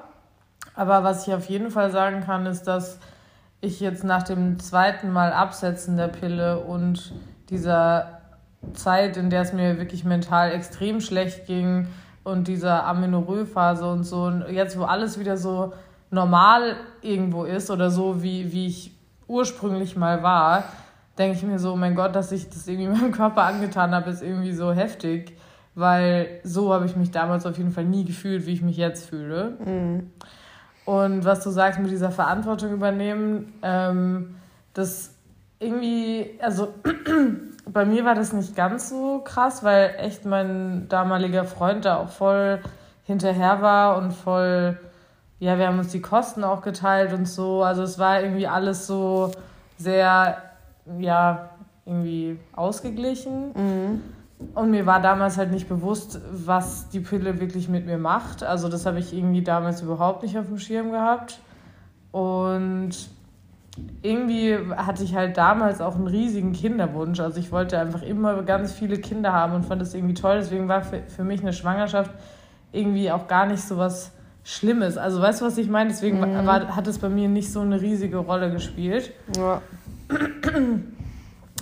Aber 0.75 1.03
was 1.03 1.27
ich 1.27 1.33
auf 1.33 1.45
jeden 1.49 1.71
Fall 1.71 1.91
sagen 1.91 2.21
kann, 2.21 2.45
ist, 2.45 2.63
dass 2.63 2.99
ich 3.61 3.79
jetzt 3.79 4.03
nach 4.03 4.23
dem 4.23 4.59
zweiten 4.59 5.11
Mal 5.11 5.33
Absetzen 5.33 5.97
der 5.97 6.07
Pille 6.07 6.59
und 6.59 7.13
dieser 7.49 8.21
Zeit, 8.73 9.17
in 9.17 9.29
der 9.29 9.41
es 9.41 9.53
mir 9.53 9.77
wirklich 9.77 10.03
mental 10.03 10.51
extrem 10.51 11.01
schlecht 11.01 11.45
ging 11.45 11.87
und 12.23 12.47
dieser 12.47 12.85
Amenorrhoe-Phase 12.85 13.89
und 13.89 14.03
so. 14.03 14.23
Und 14.23 14.45
jetzt, 14.49 14.77
wo 14.77 14.83
alles 14.83 15.19
wieder 15.19 15.37
so 15.37 15.73
normal 16.11 16.75
irgendwo 17.01 17.43
ist 17.43 17.69
oder 17.71 17.89
so, 17.89 18.21
wie, 18.21 18.51
wie 18.51 18.67
ich 18.67 18.91
ursprünglich 19.27 19.95
mal 19.95 20.23
war, 20.23 20.63
denke 21.17 21.37
ich 21.37 21.43
mir 21.43 21.59
so, 21.59 21.73
oh 21.73 21.75
mein 21.75 21.95
Gott, 21.95 22.15
dass 22.15 22.31
ich 22.31 22.49
das 22.49 22.67
irgendwie 22.67 22.87
meinem 22.99 23.11
Körper 23.11 23.43
angetan 23.43 23.93
habe, 23.93 24.09
ist 24.09 24.21
irgendwie 24.21 24.53
so 24.53 24.71
heftig, 24.73 25.37
weil 25.75 26.39
so 26.43 26.73
habe 26.73 26.85
ich 26.85 26.95
mich 26.95 27.11
damals 27.11 27.45
auf 27.45 27.57
jeden 27.57 27.71
Fall 27.71 27.85
nie 27.85 28.05
gefühlt, 28.05 28.45
wie 28.45 28.53
ich 28.53 28.61
mich 28.61 28.77
jetzt 28.77 29.09
fühle. 29.09 29.57
Mhm. 29.63 30.11
Und 30.85 31.25
was 31.25 31.43
du 31.43 31.49
sagst 31.49 31.79
mit 31.79 31.91
dieser 31.91 32.11
Verantwortung 32.11 32.71
übernehmen, 32.71 33.53
ähm, 33.61 34.35
das 34.73 35.16
irgendwie, 35.59 36.39
also 36.41 36.73
bei 37.65 37.85
mir 37.85 38.05
war 38.05 38.15
das 38.15 38.33
nicht 38.33 38.55
ganz 38.55 38.89
so 38.89 39.21
krass, 39.23 39.63
weil 39.63 39.95
echt 39.97 40.25
mein 40.25 40.87
damaliger 40.89 41.45
Freund 41.45 41.85
da 41.85 41.97
auch 41.97 42.09
voll 42.09 42.59
hinterher 43.03 43.61
war 43.61 43.97
und 43.97 44.11
voll, 44.11 44.77
ja, 45.39 45.57
wir 45.57 45.67
haben 45.67 45.79
uns 45.79 45.91
die 45.91 46.01
Kosten 46.01 46.43
auch 46.43 46.61
geteilt 46.61 47.13
und 47.13 47.27
so. 47.27 47.63
Also 47.63 47.83
es 47.83 47.97
war 47.97 48.21
irgendwie 48.21 48.47
alles 48.47 48.85
so 48.85 49.31
sehr, 49.77 50.41
ja, 50.99 51.49
irgendwie 51.85 52.37
ausgeglichen. 52.53 53.53
Mhm. 53.55 54.01
Und 54.53 54.69
mir 54.69 54.85
war 54.85 55.01
damals 55.01 55.37
halt 55.37 55.51
nicht 55.51 55.67
bewusst, 55.67 56.19
was 56.31 56.89
die 56.89 56.99
Pille 56.99 57.39
wirklich 57.39 57.69
mit 57.69 57.85
mir 57.85 57.97
macht. 57.97 58.43
Also 58.43 58.69
das 58.69 58.85
habe 58.85 58.99
ich 58.99 59.13
irgendwie 59.13 59.41
damals 59.41 59.81
überhaupt 59.81 60.21
nicht 60.21 60.37
auf 60.37 60.45
dem 60.47 60.59
Schirm 60.59 60.91
gehabt. 60.91 61.39
Und 62.11 62.91
irgendwie 64.01 64.57
hatte 64.75 65.03
ich 65.03 65.15
halt 65.15 65.37
damals 65.37 65.81
auch 65.81 65.95
einen 65.95 66.07
riesigen 66.07 66.53
Kinderwunsch. 66.53 67.19
Also 67.19 67.39
ich 67.39 67.51
wollte 67.51 67.79
einfach 67.79 68.01
immer 68.01 68.43
ganz 68.43 68.71
viele 68.71 68.97
Kinder 68.97 69.33
haben 69.33 69.53
und 69.53 69.65
fand 69.65 69.81
das 69.81 69.93
irgendwie 69.93 70.13
toll. 70.13 70.37
Deswegen 70.39 70.67
war 70.67 70.81
für, 70.81 71.01
für 71.07 71.23
mich 71.23 71.41
eine 71.41 71.53
Schwangerschaft 71.53 72.11
irgendwie 72.71 73.11
auch 73.11 73.27
gar 73.27 73.45
nicht 73.45 73.61
so 73.61 73.77
was 73.77 74.11
Schlimmes. 74.43 74.97
Also 74.97 75.21
weißt 75.21 75.41
du, 75.41 75.45
was 75.45 75.57
ich 75.57 75.67
meine? 75.67 75.89
Deswegen 75.89 76.19
mhm. 76.19 76.45
war, 76.45 76.75
hat 76.75 76.87
es 76.87 76.99
bei 76.99 77.09
mir 77.09 77.27
nicht 77.27 77.51
so 77.51 77.59
eine 77.59 77.81
riesige 77.81 78.17
Rolle 78.17 78.51
gespielt. 78.51 79.11
Ja. 79.35 79.61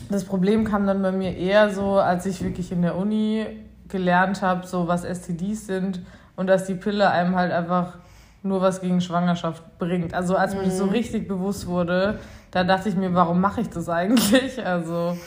Das 0.10 0.24
Problem 0.24 0.66
kam 0.66 0.86
dann 0.86 1.02
bei 1.02 1.12
mir 1.12 1.36
eher 1.36 1.72
so, 1.72 1.96
als 1.96 2.28
ich 2.28 2.44
wirklich 2.44 2.72
in 2.72 2.84
der 2.84 2.96
Uni 2.96 3.46
gelernt 3.88 4.42
habe, 4.42 4.68
so 4.68 4.88
was 4.88 5.04
STDs 5.04 5.66
sind 5.66 6.02
und 6.36 6.48
dass 6.48 6.66
die 6.66 6.76
Pille 6.76 7.10
einem 7.10 7.36
halt 7.36 7.52
einfach 7.52 7.98
nur 8.46 8.62
was 8.62 8.82
gegen 8.82 9.02
Schwangerschaft 9.02 9.64
bringt. 9.78 10.14
Also 10.14 10.36
als 10.36 10.56
mir 10.56 10.64
das 10.64 10.78
so 10.78 10.86
mhm. 10.86 10.92
richtig 10.92 11.28
bewusst 11.28 11.68
wurde, 11.68 12.20
da 12.52 12.64
dachte 12.64 12.90
ich 12.90 12.96
mir, 12.96 13.14
warum 13.14 13.42
mache 13.42 13.62
ich 13.62 13.70
das 13.70 13.90
eigentlich? 13.90 14.60
Also 14.66 15.18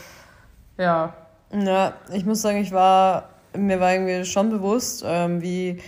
ja. 0.79 1.15
Ja, 1.53 1.95
ich 2.13 2.25
muss 2.25 2.43
sagen, 2.43 2.59
ich 2.59 2.73
war 2.73 3.31
mir 3.57 3.81
war 3.81 3.93
irgendwie 3.93 4.25
schon 4.25 4.51
bewusst, 4.51 5.05
ähm, 5.07 5.43
wie 5.43 5.79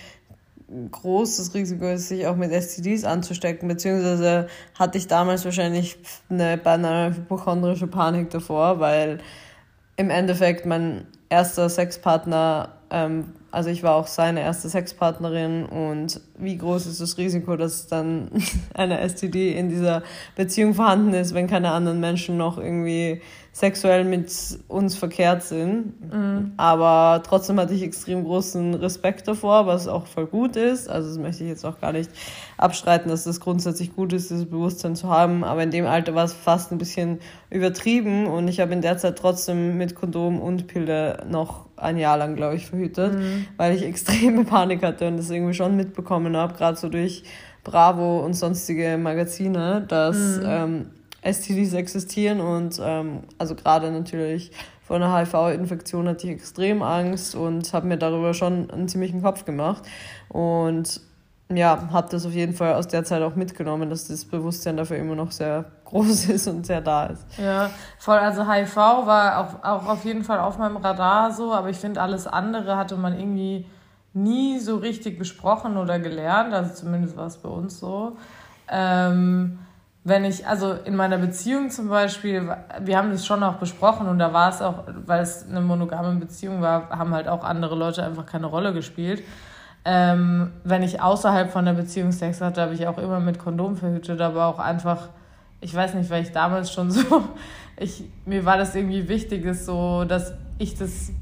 groß 0.92 1.38
das 1.38 1.54
Risiko 1.54 1.87
ist, 1.87 2.08
sich 2.08 2.26
auch 2.26 2.37
mit 2.37 2.52
STDs 2.52 3.04
anzustecken, 3.04 3.68
beziehungsweise 3.68 4.46
hatte 4.78 4.99
ich 4.99 5.08
damals 5.08 5.44
wahrscheinlich 5.44 5.99
eine 6.28 6.56
beinahe 6.56 7.16
hypochondrische 7.16 7.88
Panik 7.88 8.30
davor, 8.30 8.78
weil 8.78 9.18
im 9.96 10.10
Endeffekt 10.10 10.66
mein 10.66 11.06
erster 11.28 11.68
Sexpartner 11.68 12.70
ähm, 12.90 13.32
also 13.50 13.71
ich 13.71 13.83
war 13.83 13.95
auch 13.95 14.07
seine 14.07 14.40
erste 14.40 14.69
Sexpartnerin 14.69 15.64
und 15.66 16.21
wie 16.38 16.57
groß 16.57 16.87
ist 16.87 17.00
das 17.00 17.19
Risiko, 17.19 17.57
dass 17.57 17.87
dann 17.87 18.30
eine 18.75 19.07
STD 19.09 19.52
in 19.57 19.69
dieser 19.69 20.02
Beziehung 20.37 20.75
vorhanden 20.75 21.14
ist, 21.14 21.35
wenn 21.35 21.47
keine 21.47 21.73
anderen 21.73 22.00
Menschen 22.00 22.37
noch 22.37 22.59
irgendwie 22.59 23.21
sexuell 23.52 24.04
mit 24.04 24.30
uns 24.69 24.97
verkehrt 24.97 25.42
sind. 25.42 26.12
Mhm. 26.12 26.52
Aber 26.57 27.23
trotzdem 27.25 27.59
hatte 27.59 27.75
ich 27.75 27.83
extrem 27.83 28.25
großen 28.25 28.75
Respekt 28.75 29.26
davor, 29.26 29.66
was 29.66 29.88
auch 29.88 30.07
voll 30.07 30.26
gut 30.26 30.57
ist. 30.57 30.88
Also 30.88 31.09
das 31.09 31.19
möchte 31.19 31.42
ich 31.42 31.50
jetzt 31.50 31.64
auch 31.64 31.80
gar 31.80 31.92
nicht 31.92 32.11
abstreiten, 32.59 33.09
dass 33.11 33.25
das 33.25 33.40
grundsätzlich 33.40 33.95
gut 33.95 34.12
ist, 34.12 34.30
dieses 34.30 34.47
Bewusstsein 34.47 34.95
zu 34.95 35.09
haben. 35.09 35.42
Aber 35.42 35.64
in 35.64 35.73
dem 35.73 35.87
Alter 35.87 36.14
war 36.14 36.25
es 36.25 36.33
fast 36.33 36.71
ein 36.71 36.78
bisschen 36.78 37.19
übertrieben 37.50 38.26
und 38.26 38.47
ich 38.47 38.61
habe 38.61 38.73
in 38.73 38.83
der 38.83 38.99
Zeit 38.99 39.19
trotzdem 39.19 39.76
mit 39.76 39.97
Kondom 39.97 40.40
und 40.40 40.69
Pille 40.69 41.25
noch 41.28 41.66
ein 41.76 41.97
Jahr 41.97 42.19
lang, 42.19 42.37
glaube 42.37 42.54
ich, 42.54 42.66
verhütet, 42.66 43.14
mhm. 43.14 43.47
weil 43.57 43.75
ich 43.75 43.83
extreme 43.85 44.45
Panik 44.45 44.83
hatte 44.85 45.09
und 45.09 45.16
das 45.16 45.28
irgendwie 45.28 45.54
schon 45.54 45.76
mitbekommen 45.76 46.37
habe, 46.37 46.54
gerade 46.54 46.76
so 46.76 46.88
durch 46.88 47.25
Bravo 47.64 48.25
und 48.25 48.35
sonstige 48.35 48.97
Magazine, 48.97 49.85
dass 49.87 50.16
mhm. 50.16 50.45
ähm, 50.47 50.87
STDs 51.23 51.75
existieren 51.75 52.41
und 52.41 52.81
ähm, 52.83 53.21
also 53.39 53.55
gerade 53.55 53.91
natürlich 53.91 54.53
vor 54.83 54.97
einer 54.97 55.17
HIV-Infektion 55.17 56.09
hatte 56.09 56.27
ich 56.27 56.33
extrem 56.33 56.83
Angst 56.83 57.35
und 57.35 57.73
habe 57.73 57.87
mir 57.87 57.97
darüber 57.97 58.35
schon 58.35 58.71
einen 58.71 58.89
ziemlichen 58.89 59.23
Kopf 59.23 59.45
gemacht 59.45 59.85
und 60.29 61.00
ja, 61.53 61.89
habe 61.93 62.09
das 62.11 62.25
auf 62.27 62.33
jeden 62.33 62.55
Fall 62.55 62.75
aus 62.75 62.87
der 62.87 63.05
Zeit 63.05 63.23
auch 63.23 63.35
mitgenommen, 63.35 63.91
dass 63.91 64.07
das 64.07 64.25
Bewusstsein 64.25 64.77
dafür 64.77 64.99
immer 64.99 65.17
noch 65.17 65.33
sehr 65.33 65.65
groß 65.85 66.27
ist 66.27 66.47
und 66.47 66.65
sehr 66.65 66.81
da 66.81 67.07
ist. 67.07 67.27
Ja, 67.39 67.71
voll. 67.99 68.19
Also 68.19 68.49
HIV 68.49 68.77
war 68.77 69.39
auch, 69.39 69.65
auch 69.65 69.89
auf 69.89 70.05
jeden 70.05 70.23
Fall 70.23 70.39
auf 70.39 70.59
meinem 70.59 70.77
Radar 70.77 71.33
so, 71.33 71.53
aber 71.53 71.69
ich 71.71 71.77
finde, 71.77 72.00
alles 72.00 72.27
andere 72.27 72.77
hatte 72.77 72.97
man 72.97 73.19
irgendwie 73.19 73.67
nie 74.12 74.59
so 74.61 74.77
richtig 74.77 75.19
besprochen 75.19 75.77
oder 75.77 75.99
gelernt. 75.99 76.55
Also 76.55 76.75
zumindest 76.75 77.17
war 77.17 77.27
es 77.27 77.37
bei 77.37 77.49
uns 77.49 77.79
so. 77.79 78.17
Ähm, 78.69 79.59
wenn 80.02 80.25
ich, 80.25 80.47
also 80.47 80.73
in 80.73 80.97
meiner 80.97 81.19
Beziehung 81.19 81.71
zum 81.71 81.88
Beispiel, 81.88 82.57
wir 82.80 82.97
haben 82.97 83.11
das 83.11 83.26
schon 83.26 83.42
auch 83.42 83.57
besprochen 83.57 84.09
und 84.09 84.19
da 84.19 84.33
war 84.33 84.49
es 84.49 84.62
auch, 84.62 84.85
weil 85.04 85.23
es 85.23 85.47
eine 85.47 85.61
monogame 85.61 86.14
Beziehung 86.19 86.62
war, 86.62 86.88
haben 86.88 87.12
halt 87.12 87.28
auch 87.28 87.45
andere 87.45 87.75
Leute 87.75 88.02
einfach 88.02 88.25
keine 88.25 88.47
Rolle 88.47 88.73
gespielt. 88.73 89.23
Ähm, 89.85 90.52
wenn 90.64 90.83
ich 90.83 91.02
außerhalb 91.02 91.50
von 91.50 91.64
der 91.64 91.75
Beziehung 91.75 92.12
Sex 92.12 92.40
hatte, 92.40 92.62
habe 92.62 92.75
ich 92.75 92.87
auch 92.87 92.99
immer 92.99 93.21
mit 93.21 93.38
Kondom 93.38 93.76
verhütet, 93.76 94.21
aber 94.21 94.47
auch 94.47 94.59
einfach, 94.59 95.09
ich 95.61 95.75
weiß 95.75 95.95
nicht, 95.95 96.09
weil 96.11 96.23
ich 96.23 96.33
damals 96.33 96.73
schon 96.73 96.90
so, 96.90 97.25
ich, 97.76 98.04
mir 98.25 98.47
war 98.47 98.57
das 98.57 98.75
irgendwie 98.75 99.09
wichtig, 99.09 99.45
ist 99.45 99.66
so, 99.66 100.04
dass 100.04 100.35
ich 100.59 100.76
das 100.76 101.12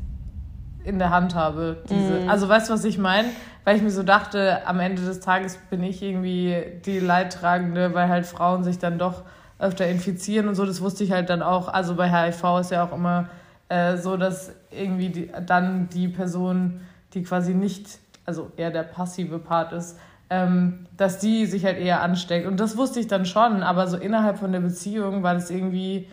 in 0.89 0.99
der 0.99 1.11
Hand 1.11 1.35
habe. 1.35 1.83
Diese, 1.89 2.25
mm. 2.25 2.29
Also 2.29 2.49
weißt 2.49 2.69
du, 2.69 2.75
was 2.75 2.85
ich 2.85 2.99
meine? 2.99 3.29
Weil 3.65 3.77
ich 3.77 3.83
mir 3.83 3.91
so 3.91 4.03
dachte, 4.03 4.67
am 4.67 4.81
Ende 4.81 5.03
des 5.03 5.21
Tages 5.21 5.59
bin 5.71 5.83
ich 5.83 6.03
irgendwie 6.03 6.57
die 6.87 6.99
Leidtragende, 6.99 7.95
weil 7.95 8.09
halt 8.09 8.27
Frauen 8.27 8.65
sich 8.65 8.79
dann 8.79 8.99
doch 8.99 9.23
öfter 9.59 9.87
infizieren 9.87 10.49
und 10.49 10.55
so. 10.55 10.65
Das 10.65 10.81
wusste 10.81 11.05
ich 11.05 11.13
halt 11.13 11.29
dann 11.31 11.43
auch. 11.43 11.69
Also 11.69 11.95
bei 11.95 12.09
HIV 12.11 12.61
ist 12.61 12.71
ja 12.71 12.85
auch 12.85 12.93
immer 12.93 13.29
äh, 13.69 13.97
so, 13.97 14.17
dass 14.17 14.53
irgendwie 14.71 15.11
die, 15.11 15.31
dann 15.47 15.89
die 15.91 16.09
Person, 16.09 16.81
die 17.13 17.23
quasi 17.23 17.55
nicht 17.55 17.99
also 18.29 18.53
eher 18.57 18.71
der 18.71 18.83
passive 18.83 19.39
Part 19.39 19.73
ist, 19.73 19.99
ähm, 20.31 20.87
dass 20.99 21.19
die 21.19 21.47
sich 21.47 21.65
halt 21.65 21.79
eher 21.79 22.03
ansteckt. 22.03 22.47
Und 22.47 22.61
das 22.61 22.77
wusste 22.77 23.01
ich 23.01 23.07
dann 23.07 23.25
schon, 23.25 23.63
aber 23.63 23.87
so 23.87 23.97
innerhalb 23.97 24.39
von 24.39 24.53
der 24.53 24.61
Beziehung 24.61 25.23
war 25.23 25.35
das 25.35 25.51
irgendwie 25.51 26.09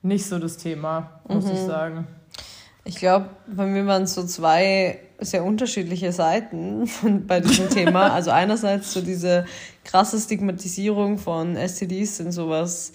nicht 0.00 0.26
so 0.26 0.38
das 0.38 0.56
Thema, 0.56 1.20
muss 1.28 1.44
mhm. 1.44 1.52
ich 1.52 1.58
sagen. 1.60 2.06
Ich 2.88 2.96
glaube, 2.96 3.28
bei 3.46 3.66
mir 3.66 3.86
waren 3.86 4.04
es 4.04 4.14
so 4.14 4.24
zwei 4.24 4.98
sehr 5.20 5.44
unterschiedliche 5.44 6.10
Seiten 6.10 6.88
bei 7.26 7.40
diesem 7.40 7.68
Thema. 7.70 8.14
Also 8.14 8.30
einerseits 8.30 8.94
so 8.94 9.02
diese 9.02 9.44
krasse 9.84 10.18
Stigmatisierung 10.18 11.18
von 11.18 11.54
STDs 11.54 12.16
sind 12.16 12.32
sowas 12.32 12.92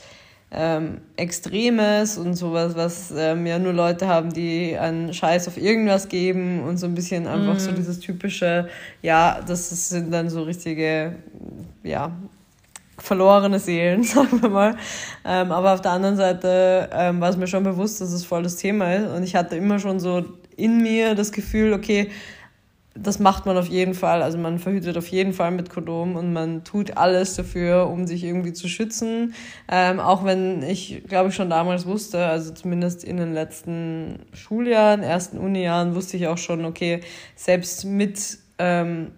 ähm, 0.49 1.01
Extremes 1.15 2.17
und 2.17 2.33
sowas, 2.33 2.75
was 2.75 3.13
ähm, 3.15 3.45
ja 3.45 3.59
nur 3.59 3.73
Leute 3.73 4.07
haben, 4.07 4.33
die 4.33 4.75
einen 4.75 5.13
Scheiß 5.13 5.47
auf 5.47 5.57
irgendwas 5.57 6.09
geben 6.09 6.63
und 6.63 6.77
so 6.77 6.87
ein 6.87 6.95
bisschen 6.95 7.27
einfach 7.27 7.55
mm. 7.55 7.59
so 7.59 7.71
mhm. 7.71 7.75
dieses 7.75 7.99
typische, 7.99 8.69
ja, 9.03 9.41
das 9.45 9.89
sind 9.89 10.11
dann 10.11 10.27
so 10.27 10.41
richtige, 10.41 11.17
ja, 11.83 12.11
verlorene 13.03 13.59
Seelen, 13.59 14.03
sagen 14.03 14.41
wir 14.41 14.49
mal. 14.49 14.77
Ähm, 15.25 15.51
aber 15.51 15.73
auf 15.73 15.81
der 15.81 15.91
anderen 15.91 16.15
Seite 16.15 16.89
ähm, 16.93 17.19
war 17.19 17.29
es 17.29 17.37
mir 17.37 17.47
schon 17.47 17.63
bewusst, 17.63 17.99
dass 17.99 18.13
es 18.13 18.25
voll 18.25 18.43
das 18.43 18.55
Thema 18.55 18.93
ist 18.95 19.09
und 19.09 19.23
ich 19.23 19.35
hatte 19.35 19.57
immer 19.57 19.77
schon 19.79 19.99
so 19.99 20.23
in 20.55 20.81
mir 20.81 21.13
das 21.13 21.31
Gefühl, 21.31 21.73
okay, 21.73 22.09
das 22.95 23.19
macht 23.19 23.47
man 23.47 23.57
auf 23.57 23.67
jeden 23.67 23.95
Fall. 23.95 24.21
Also 24.21 24.37
man 24.37 24.59
verhütet 24.59 24.97
auf 24.97 25.07
jeden 25.07 25.33
Fall 25.33 25.51
mit 25.51 25.69
Kondom 25.69 26.15
und 26.15 26.31
man 26.31 26.63
tut 26.63 26.95
alles 26.95 27.35
dafür, 27.35 27.89
um 27.89 28.05
sich 28.05 28.23
irgendwie 28.23 28.53
zu 28.53 28.69
schützen. 28.69 29.33
Ähm, 29.67 29.99
auch 29.99 30.23
wenn 30.23 30.61
ich, 30.61 31.03
glaube 31.07 31.29
ich, 31.29 31.35
schon 31.35 31.49
damals 31.49 31.87
wusste, 31.87 32.23
also 32.23 32.53
zumindest 32.53 33.03
in 33.03 33.17
den 33.17 33.33
letzten 33.33 34.19
Schuljahren, 34.33 35.01
ersten 35.01 35.39
Unijahren, 35.39 35.95
wusste 35.95 36.17
ich 36.17 36.27
auch 36.27 36.37
schon, 36.37 36.65
okay, 36.65 37.01
selbst 37.35 37.83
mit 37.83 38.37
ähm, 38.59 39.11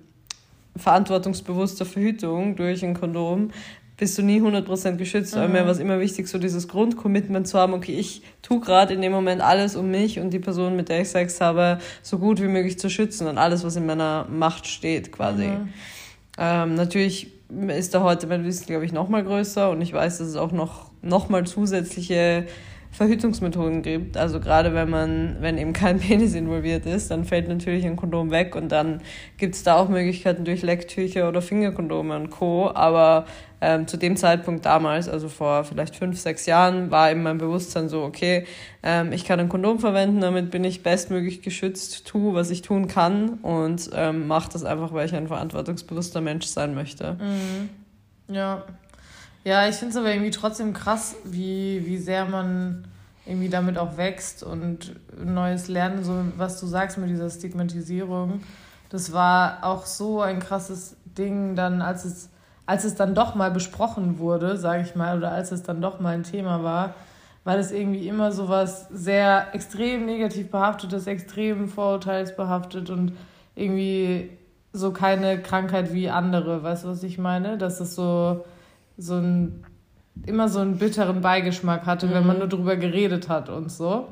verantwortungsbewusster 0.76 1.86
Verhütung 1.86 2.56
durch 2.56 2.84
ein 2.84 2.94
Kondom 2.94 3.52
bist 3.98 4.18
du 4.18 4.24
nie 4.24 4.42
100% 4.42 4.98
geschützt. 4.98 5.36
Mhm. 5.36 5.42
Aber 5.42 5.54
mir 5.54 5.64
war 5.64 5.72
es 5.72 5.80
immer 5.80 6.00
wichtig, 6.00 6.28
so 6.28 6.38
dieses 6.38 6.68
Grundcommitment 6.68 7.48
zu 7.48 7.58
haben, 7.58 7.74
okay, 7.74 7.94
ich 7.94 8.24
tue 8.42 8.60
gerade 8.60 8.94
in 8.94 9.02
dem 9.02 9.12
Moment 9.12 9.42
alles, 9.42 9.76
um 9.76 9.90
mich 9.90 10.20
und 10.20 10.32
die 10.32 10.40
Person, 10.40 10.76
mit 10.76 10.90
der 10.90 11.02
ich 11.02 11.10
Sex 11.10 11.40
habe, 11.40 11.80
so 12.02 12.20
gut 12.20 12.42
wie 12.42 12.48
möglich 12.48 12.78
zu 12.78 12.90
schützen 12.90 13.28
und 13.28 13.38
alles, 13.38 13.64
was 13.64 13.76
in 13.76 13.86
meiner 13.86 14.28
Macht 14.30 14.68
steht, 14.68 15.12
quasi. 15.12 15.48
Mhm. 15.48 15.70
Ähm, 16.38 16.76
natürlich 16.76 17.32
ist 17.70 17.94
da 17.94 18.02
heute 18.04 18.28
mein 18.28 18.44
Wissen, 18.44 18.66
glaube 18.66 18.86
ich, 18.86 18.92
noch 18.92 19.08
mal 19.08 19.24
größer 19.24 19.70
und 19.70 19.82
ich 19.82 19.94
weiß, 19.94 20.18
dass 20.18 20.28
es 20.28 20.36
auch 20.36 20.52
noch, 20.52 20.92
noch 21.02 21.30
mal 21.30 21.46
zusätzliche 21.46 22.48
Verhütungsmethoden 22.96 23.82
gibt. 23.82 24.16
Also 24.16 24.40
gerade 24.40 24.74
wenn 24.74 24.90
man, 24.90 25.38
wenn 25.42 25.58
eben 25.58 25.74
kein 25.74 26.00
Penis 26.02 26.34
involviert 26.34 26.86
ist, 26.86 27.12
dann 27.12 27.26
fällt 27.26 27.48
natürlich 27.48 27.86
ein 27.86 27.96
Kondom 27.98 28.32
weg 28.32 28.56
und 28.56 28.72
dann 28.72 29.02
gibt 29.38 29.56
es 29.56 29.64
da 29.64 29.76
auch 29.76 29.90
Möglichkeiten 29.90 30.46
durch 30.46 30.62
Lecktücher 30.62 31.28
oder 31.28 31.42
Fingerkondome 31.42 32.16
und 32.16 32.30
Co. 32.30 32.72
Aber 32.74 33.26
ähm, 33.60 33.88
zu 33.88 33.98
dem 33.98 34.16
Zeitpunkt 34.16 34.66
damals, 34.66 35.10
also 35.10 35.28
vor 35.28 35.64
vielleicht 35.66 35.96
fünf, 35.96 36.20
sechs 36.20 36.46
Jahren, 36.46 36.90
war 36.90 37.12
eben 37.12 37.24
mein 37.24 37.38
Bewusstsein 37.38 37.90
so, 37.90 38.04
okay, 38.04 38.46
ähm, 38.82 39.12
ich 39.12 39.26
kann 39.26 39.40
ein 39.40 39.50
Kondom 39.50 39.80
verwenden, 39.80 40.22
damit 40.22 40.52
bin 40.52 40.64
ich 40.64 40.82
bestmöglich 40.82 41.42
geschützt, 41.42 42.08
tu, 42.08 42.34
was 42.34 42.50
ich 42.50 42.62
tun 42.62 42.88
kann 42.88 43.40
und 43.42 43.90
ähm, 43.94 44.28
mache 44.28 44.52
das 44.54 44.64
einfach, 44.64 44.94
weil 44.94 45.06
ich 45.06 45.16
ein 45.16 45.28
verantwortungsbewusster 45.28 46.22
Mensch 46.22 46.46
sein 46.46 46.76
möchte. 46.76 47.18
Mhm. 47.20 47.70
Ja. 48.34 48.64
Ja, 49.46 49.68
ich 49.70 49.76
finde 49.76 49.92
es 49.92 49.98
aber 49.98 50.12
irgendwie 50.12 50.32
trotzdem 50.32 50.74
krass, 50.74 51.16
wie, 51.24 51.84
wie 51.86 51.98
sehr 51.98 52.26
man 52.26 52.88
irgendwie 53.28 53.48
damit 53.50 53.78
auch 53.78 53.96
wächst 53.96 54.42
und 54.42 54.96
Neues 55.24 55.68
lernen, 55.68 56.04
so 56.04 56.14
was 56.36 56.60
du 56.60 56.66
sagst 56.66 56.98
mit 56.98 57.12
dieser 57.12 57.30
Stigmatisierung. 57.30 58.42
Das 58.90 59.14
war 59.14 59.60
auch 59.62 59.86
so 59.86 60.22
ein 60.22 60.40
krasses 60.40 60.98
Ding 61.06 61.56
dann, 61.56 61.84
als 61.84 62.06
es, 62.06 62.30
als 62.66 62.86
es 62.86 62.96
dann 62.96 63.14
doch 63.14 63.36
mal 63.36 63.52
besprochen 63.52 64.18
wurde, 64.18 64.58
sage 64.58 64.82
ich 64.82 64.96
mal, 64.96 65.16
oder 65.18 65.32
als 65.32 65.52
es 65.52 65.62
dann 65.62 65.80
doch 65.80 66.00
mal 66.00 66.16
ein 66.16 66.24
Thema 66.24 66.64
war, 66.64 66.96
weil 67.44 67.60
es 67.60 67.72
irgendwie 67.72 68.08
immer 68.08 68.32
so 68.32 68.50
was 68.50 68.90
sehr 68.90 69.54
extrem 69.54 70.08
negativ 70.08 70.50
behaftetes, 70.50 71.06
extrem 71.06 71.68
vorurteilsbehaftet 71.68 72.90
und 72.90 73.14
irgendwie 73.54 74.32
so 74.74 74.92
keine 74.92 75.40
Krankheit 75.40 75.94
wie 75.94 76.10
andere, 76.10 76.64
weißt 76.64 76.86
du, 76.86 76.88
was 76.90 77.04
ich 77.04 77.20
meine? 77.20 77.60
Dass 77.60 77.80
es 77.80 77.94
so 77.94 78.44
so 78.98 79.16
ein, 79.16 79.66
immer 80.26 80.50
so 80.50 80.60
einen 80.60 80.78
bitteren 80.78 81.22
Beigeschmack 81.22 81.86
hatte, 81.86 82.08
mhm. 82.08 82.12
wenn 82.12 82.28
man 82.28 82.36
mhm. 82.36 82.40
nur 82.40 82.50
drüber 82.50 82.76
geredet 82.76 83.30
hat 83.30 83.50
und 83.50 83.72
so. 83.72 84.08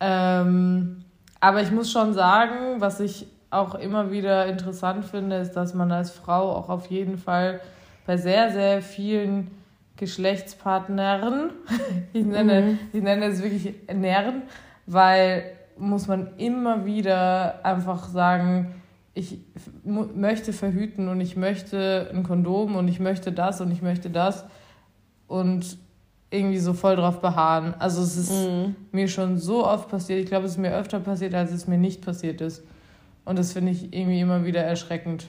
Ähm, 0.00 1.04
aber 1.40 1.62
ich 1.62 1.70
muss 1.70 1.90
schon 1.90 2.14
sagen, 2.14 2.80
was 2.80 3.00
ich 3.00 3.26
auch 3.50 3.74
immer 3.74 4.10
wieder 4.10 4.46
interessant 4.46 5.04
finde, 5.04 5.36
ist, 5.36 5.52
dass 5.52 5.74
man 5.74 5.90
als 5.90 6.10
Frau 6.10 6.52
auch 6.52 6.68
auf 6.68 6.86
jeden 6.86 7.16
Fall 7.16 7.60
bei 8.06 8.16
sehr, 8.16 8.50
sehr 8.52 8.82
vielen 8.82 9.50
Geschlechtspartnern, 9.96 11.50
ich 12.12 12.24
nenne, 12.24 12.60
mhm. 12.60 12.78
ich 12.92 13.02
nenne 13.02 13.26
es 13.26 13.42
wirklich 13.42 13.74
Nähren, 13.92 14.42
weil 14.86 15.44
muss 15.76 16.08
man 16.08 16.36
immer 16.38 16.84
wieder 16.86 17.64
einfach 17.64 18.08
sagen, 18.08 18.74
ich 19.18 19.38
möchte 19.84 20.52
verhüten 20.52 21.08
und 21.08 21.20
ich 21.20 21.36
möchte 21.36 22.08
ein 22.14 22.22
Kondom 22.22 22.76
und 22.76 22.86
ich 22.86 23.00
möchte 23.00 23.32
das 23.32 23.60
und 23.60 23.72
ich 23.72 23.82
möchte 23.82 24.10
das 24.10 24.44
und 25.26 25.76
irgendwie 26.30 26.58
so 26.58 26.72
voll 26.72 26.94
drauf 26.94 27.20
beharren. 27.20 27.74
Also 27.80 28.00
es 28.00 28.16
ist 28.16 28.30
mhm. 28.30 28.76
mir 28.92 29.08
schon 29.08 29.36
so 29.36 29.66
oft 29.66 29.88
passiert. 29.88 30.20
Ich 30.20 30.26
glaube, 30.26 30.46
es 30.46 30.52
ist 30.52 30.58
mir 30.58 30.72
öfter 30.72 31.00
passiert, 31.00 31.34
als 31.34 31.50
es 31.50 31.66
mir 31.66 31.78
nicht 31.78 32.04
passiert 32.04 32.40
ist. 32.40 32.62
Und 33.24 33.38
das 33.38 33.52
finde 33.52 33.72
ich 33.72 33.92
irgendwie 33.92 34.20
immer 34.20 34.44
wieder 34.44 34.62
erschreckend. 34.62 35.26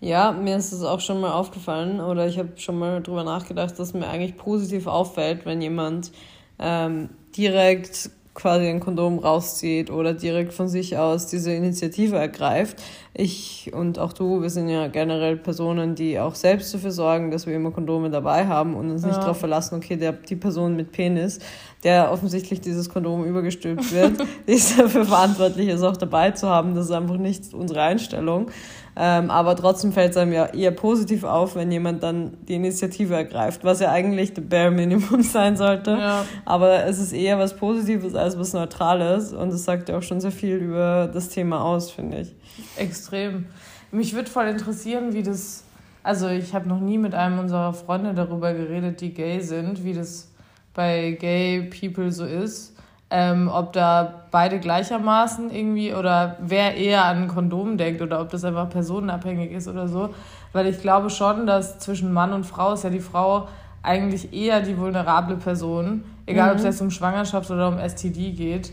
Ja, 0.00 0.30
mir 0.30 0.56
ist 0.56 0.72
es 0.72 0.84
auch 0.84 1.00
schon 1.00 1.20
mal 1.20 1.32
aufgefallen 1.32 2.00
oder 2.00 2.28
ich 2.28 2.38
habe 2.38 2.50
schon 2.56 2.78
mal 2.78 3.02
drüber 3.02 3.24
nachgedacht, 3.24 3.76
dass 3.78 3.92
mir 3.92 4.08
eigentlich 4.08 4.36
positiv 4.36 4.86
auffällt, 4.86 5.46
wenn 5.46 5.60
jemand 5.60 6.12
ähm, 6.60 7.10
direkt 7.36 8.10
quasi 8.34 8.66
ein 8.66 8.80
Kondom 8.80 9.18
rauszieht 9.18 9.90
oder 9.90 10.14
direkt 10.14 10.54
von 10.54 10.68
sich 10.68 10.96
aus 10.96 11.26
diese 11.26 11.52
Initiative 11.52 12.16
ergreift. 12.16 12.82
Ich 13.12 13.70
und 13.74 13.98
auch 13.98 14.14
du, 14.14 14.40
wir 14.40 14.48
sind 14.48 14.68
ja 14.68 14.88
generell 14.88 15.36
Personen, 15.36 15.94
die 15.94 16.18
auch 16.18 16.34
selbst 16.34 16.72
dafür 16.72 16.92
sorgen, 16.92 17.30
dass 17.30 17.46
wir 17.46 17.54
immer 17.54 17.72
Kondome 17.72 18.08
dabei 18.08 18.46
haben 18.46 18.74
und 18.74 18.90
uns 18.90 19.02
ja. 19.02 19.08
nicht 19.08 19.20
darauf 19.20 19.38
verlassen, 19.38 19.74
okay, 19.74 19.96
der, 19.96 20.12
die 20.12 20.36
Person 20.36 20.76
mit 20.76 20.92
Penis, 20.92 21.40
der 21.84 22.10
offensichtlich 22.10 22.62
dieses 22.62 22.88
Kondom 22.88 23.24
übergestülpt 23.24 23.92
wird, 23.92 24.24
die 24.48 24.52
ist 24.52 24.78
dafür 24.78 25.04
verantwortlich, 25.04 25.68
es 25.68 25.82
auch 25.82 25.98
dabei 25.98 26.30
zu 26.30 26.48
haben. 26.48 26.74
Das 26.74 26.86
ist 26.86 26.92
einfach 26.92 27.18
nicht 27.18 27.52
unsere 27.52 27.82
Einstellung. 27.82 28.50
Ähm, 28.94 29.30
aber 29.30 29.56
trotzdem 29.56 29.92
fällt 29.92 30.10
es 30.10 30.16
einem 30.18 30.32
ja 30.32 30.46
eher 30.46 30.70
positiv 30.70 31.24
auf, 31.24 31.56
wenn 31.56 31.72
jemand 31.72 32.02
dann 32.02 32.36
die 32.46 32.54
Initiative 32.54 33.14
ergreift, 33.14 33.64
was 33.64 33.80
ja 33.80 33.90
eigentlich 33.90 34.34
der 34.34 34.42
Bare 34.42 34.70
Minimum 34.70 35.22
sein 35.22 35.56
sollte. 35.56 35.92
Ja. 35.92 36.26
Aber 36.44 36.84
es 36.84 36.98
ist 36.98 37.12
eher 37.12 37.38
was 37.38 37.56
Positives 37.56 38.14
als 38.14 38.38
was 38.38 38.52
Neutrales 38.52 39.32
und 39.32 39.48
es 39.48 39.64
sagt 39.64 39.88
ja 39.88 39.96
auch 39.96 40.02
schon 40.02 40.20
sehr 40.20 40.32
viel 40.32 40.56
über 40.56 41.10
das 41.12 41.30
Thema 41.30 41.64
aus, 41.64 41.90
finde 41.90 42.20
ich. 42.20 42.34
Extrem. 42.76 43.46
Mich 43.90 44.14
würde 44.14 44.30
voll 44.30 44.46
interessieren, 44.46 45.14
wie 45.14 45.22
das. 45.22 45.64
Also, 46.02 46.28
ich 46.28 46.52
habe 46.52 46.68
noch 46.68 46.80
nie 46.80 46.98
mit 46.98 47.14
einem 47.14 47.38
unserer 47.38 47.72
Freunde 47.72 48.12
darüber 48.12 48.52
geredet, 48.52 49.00
die 49.00 49.14
gay 49.14 49.40
sind, 49.40 49.84
wie 49.84 49.92
das 49.92 50.28
bei 50.74 51.12
Gay 51.12 51.70
People 51.70 52.10
so 52.10 52.24
ist 52.24 52.71
ähm, 53.14 53.50
ob 53.52 53.74
da 53.74 54.24
beide 54.30 54.58
gleichermaßen 54.58 55.50
irgendwie 55.50 55.92
oder 55.92 56.38
wer 56.40 56.74
eher 56.78 57.04
an 57.04 57.24
ein 57.24 57.28
Kondom 57.28 57.76
denkt 57.76 58.00
oder 58.00 58.22
ob 58.22 58.30
das 58.30 58.42
einfach 58.42 58.70
personenabhängig 58.70 59.52
ist 59.52 59.68
oder 59.68 59.86
so. 59.86 60.14
Weil 60.54 60.66
ich 60.66 60.80
glaube 60.80 61.10
schon, 61.10 61.46
dass 61.46 61.78
zwischen 61.78 62.14
Mann 62.14 62.32
und 62.32 62.46
Frau 62.46 62.72
ist 62.72 62.84
ja 62.84 62.90
die 62.90 63.00
Frau 63.00 63.48
eigentlich 63.82 64.32
eher 64.32 64.62
die 64.62 64.78
vulnerable 64.78 65.36
Person, 65.36 66.04
egal 66.24 66.46
mhm. 66.46 66.52
ob 66.52 66.58
es 66.58 66.64
jetzt 66.64 66.80
um 66.80 66.90
Schwangerschaft 66.90 67.50
oder 67.50 67.68
um 67.68 67.78
STD 67.78 68.32
geht 68.32 68.72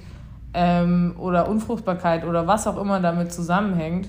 ähm, 0.54 1.16
oder 1.18 1.50
Unfruchtbarkeit 1.50 2.26
oder 2.26 2.48
was 2.48 2.66
auch 2.66 2.80
immer 2.80 3.02
damit 3.02 3.34
zusammenhängt. 3.34 4.08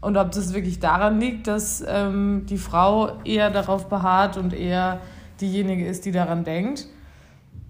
Und 0.00 0.16
ob 0.16 0.30
das 0.30 0.54
wirklich 0.54 0.80
daran 0.80 1.20
liegt, 1.20 1.48
dass 1.48 1.84
ähm, 1.86 2.46
die 2.48 2.58
Frau 2.58 3.10
eher 3.24 3.50
darauf 3.50 3.90
beharrt 3.90 4.38
und 4.38 4.54
eher 4.54 5.00
diejenige 5.38 5.86
ist, 5.86 6.06
die 6.06 6.12
daran 6.12 6.44
denkt 6.44 6.86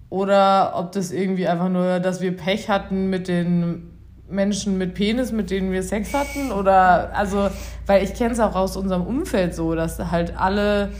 oder 0.09 0.73
ob 0.75 0.91
das 0.93 1.11
irgendwie 1.11 1.47
einfach 1.47 1.69
nur, 1.69 1.99
dass 1.99 2.21
wir 2.21 2.35
Pech 2.35 2.69
hatten 2.69 3.09
mit 3.09 3.27
den 3.27 3.91
Menschen 4.29 4.77
mit 4.77 4.93
Penis, 4.93 5.31
mit 5.31 5.49
denen 5.51 5.71
wir 5.71 5.83
Sex 5.83 6.13
hatten. 6.13 6.51
Oder 6.51 7.15
also, 7.15 7.49
weil 7.85 8.03
ich 8.03 8.13
kenne 8.13 8.33
es 8.33 8.39
auch 8.39 8.55
aus 8.55 8.77
unserem 8.77 9.03
Umfeld 9.03 9.55
so, 9.55 9.75
dass 9.75 9.99
halt 10.11 10.37
alle 10.37 10.91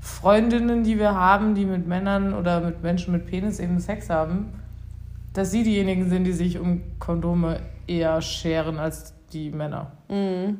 Freundinnen, 0.00 0.82
die 0.84 0.98
wir 0.98 1.14
haben, 1.14 1.54
die 1.54 1.64
mit 1.64 1.86
Männern 1.86 2.34
oder 2.34 2.60
mit 2.60 2.82
Menschen 2.82 3.12
mit 3.12 3.26
Penis 3.26 3.60
eben 3.60 3.78
Sex 3.78 4.10
haben, 4.10 4.52
dass 5.32 5.50
sie 5.50 5.62
diejenigen 5.62 6.08
sind, 6.08 6.24
die 6.24 6.32
sich 6.32 6.58
um 6.58 6.82
Kondome 6.98 7.60
eher 7.86 8.20
scheren 8.20 8.78
als 8.78 9.14
die 9.32 9.50
Männer. 9.50 9.92
Mhm. 10.08 10.58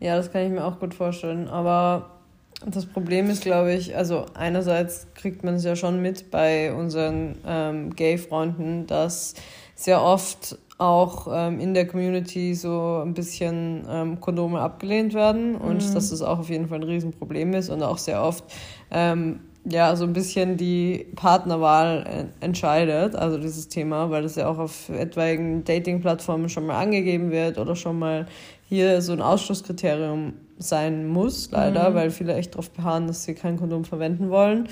Ja, 0.00 0.16
das 0.16 0.30
kann 0.30 0.42
ich 0.42 0.50
mir 0.50 0.64
auch 0.64 0.78
gut 0.78 0.94
vorstellen. 0.94 1.48
Aber 1.48 2.15
das 2.64 2.86
Problem 2.86 3.28
ist, 3.28 3.42
glaube 3.42 3.74
ich, 3.74 3.96
also 3.96 4.26
einerseits 4.34 5.06
kriegt 5.14 5.44
man 5.44 5.54
es 5.54 5.64
ja 5.64 5.76
schon 5.76 6.00
mit 6.00 6.30
bei 6.30 6.72
unseren 6.72 7.36
ähm, 7.46 7.94
Gay-Freunden, 7.94 8.86
dass 8.86 9.34
sehr 9.74 10.02
oft 10.02 10.58
auch 10.78 11.28
ähm, 11.30 11.60
in 11.60 11.74
der 11.74 11.86
Community 11.86 12.54
so 12.54 13.02
ein 13.04 13.14
bisschen 13.14 13.86
ähm, 13.88 14.20
Kondome 14.20 14.60
abgelehnt 14.60 15.14
werden 15.14 15.56
und 15.56 15.86
mhm. 15.86 15.94
dass 15.94 16.10
das 16.10 16.22
auch 16.22 16.38
auf 16.38 16.50
jeden 16.50 16.68
Fall 16.68 16.78
ein 16.78 16.84
Riesenproblem 16.84 17.54
ist 17.54 17.70
und 17.70 17.82
auch 17.82 17.98
sehr 17.98 18.22
oft 18.22 18.44
ähm, 18.90 19.40
ja 19.64 19.96
so 19.96 20.04
ein 20.04 20.12
bisschen 20.12 20.56
die 20.56 21.06
Partnerwahl 21.16 22.30
entscheidet, 22.40 23.16
also 23.16 23.36
dieses 23.36 23.68
Thema, 23.68 24.10
weil 24.10 24.22
das 24.22 24.36
ja 24.36 24.48
auch 24.48 24.58
auf 24.58 24.88
etwaigen 24.90 25.64
Dating-Plattformen 25.64 26.48
schon 26.48 26.66
mal 26.66 26.80
angegeben 26.80 27.30
wird 27.30 27.58
oder 27.58 27.74
schon 27.74 27.98
mal 27.98 28.26
hier 28.68 29.02
so 29.02 29.12
ein 29.12 29.20
Ausschlusskriterium 29.20 30.34
sein 30.58 31.06
muss, 31.06 31.50
leider, 31.50 31.90
mhm. 31.90 31.94
weil 31.94 32.10
viele 32.10 32.34
echt 32.34 32.54
darauf 32.54 32.70
beharren, 32.70 33.06
dass 33.06 33.24
sie 33.24 33.34
kein 33.34 33.56
Kondom 33.56 33.84
verwenden 33.84 34.30
wollen. 34.30 34.68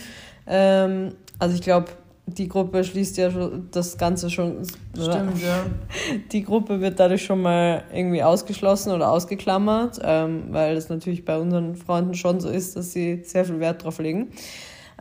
Ähm, 0.47 1.13
also 1.39 1.55
ich 1.55 1.63
glaube, 1.63 1.89
die 2.27 2.49
Gruppe 2.49 2.85
schließt 2.85 3.19
ja 3.19 3.31
das 3.71 3.99
Ganze 3.99 4.31
schon. 4.31 4.65
Stimmt, 4.95 5.43
ja. 5.43 5.67
Die 6.33 6.43
Gruppe 6.43 6.81
wird 6.81 6.99
dadurch 6.99 7.25
schon 7.25 7.43
mal 7.43 7.83
irgendwie 7.93 8.23
ausgeschlossen 8.23 8.93
oder 8.93 9.11
ausgeklammert, 9.11 10.01
ähm, 10.03 10.45
weil 10.51 10.77
es 10.77 10.89
natürlich 10.89 11.27
bei 11.27 11.39
unseren 11.39 11.77
Freunden 11.77 12.15
schon 12.15 12.41
so 12.41 12.49
ist, 12.49 12.77
dass 12.77 12.93
sie 12.93 13.23
sehr 13.25 13.45
viel 13.45 13.61
Wert 13.61 13.85
drauf 13.85 13.99
legen. 13.99 14.29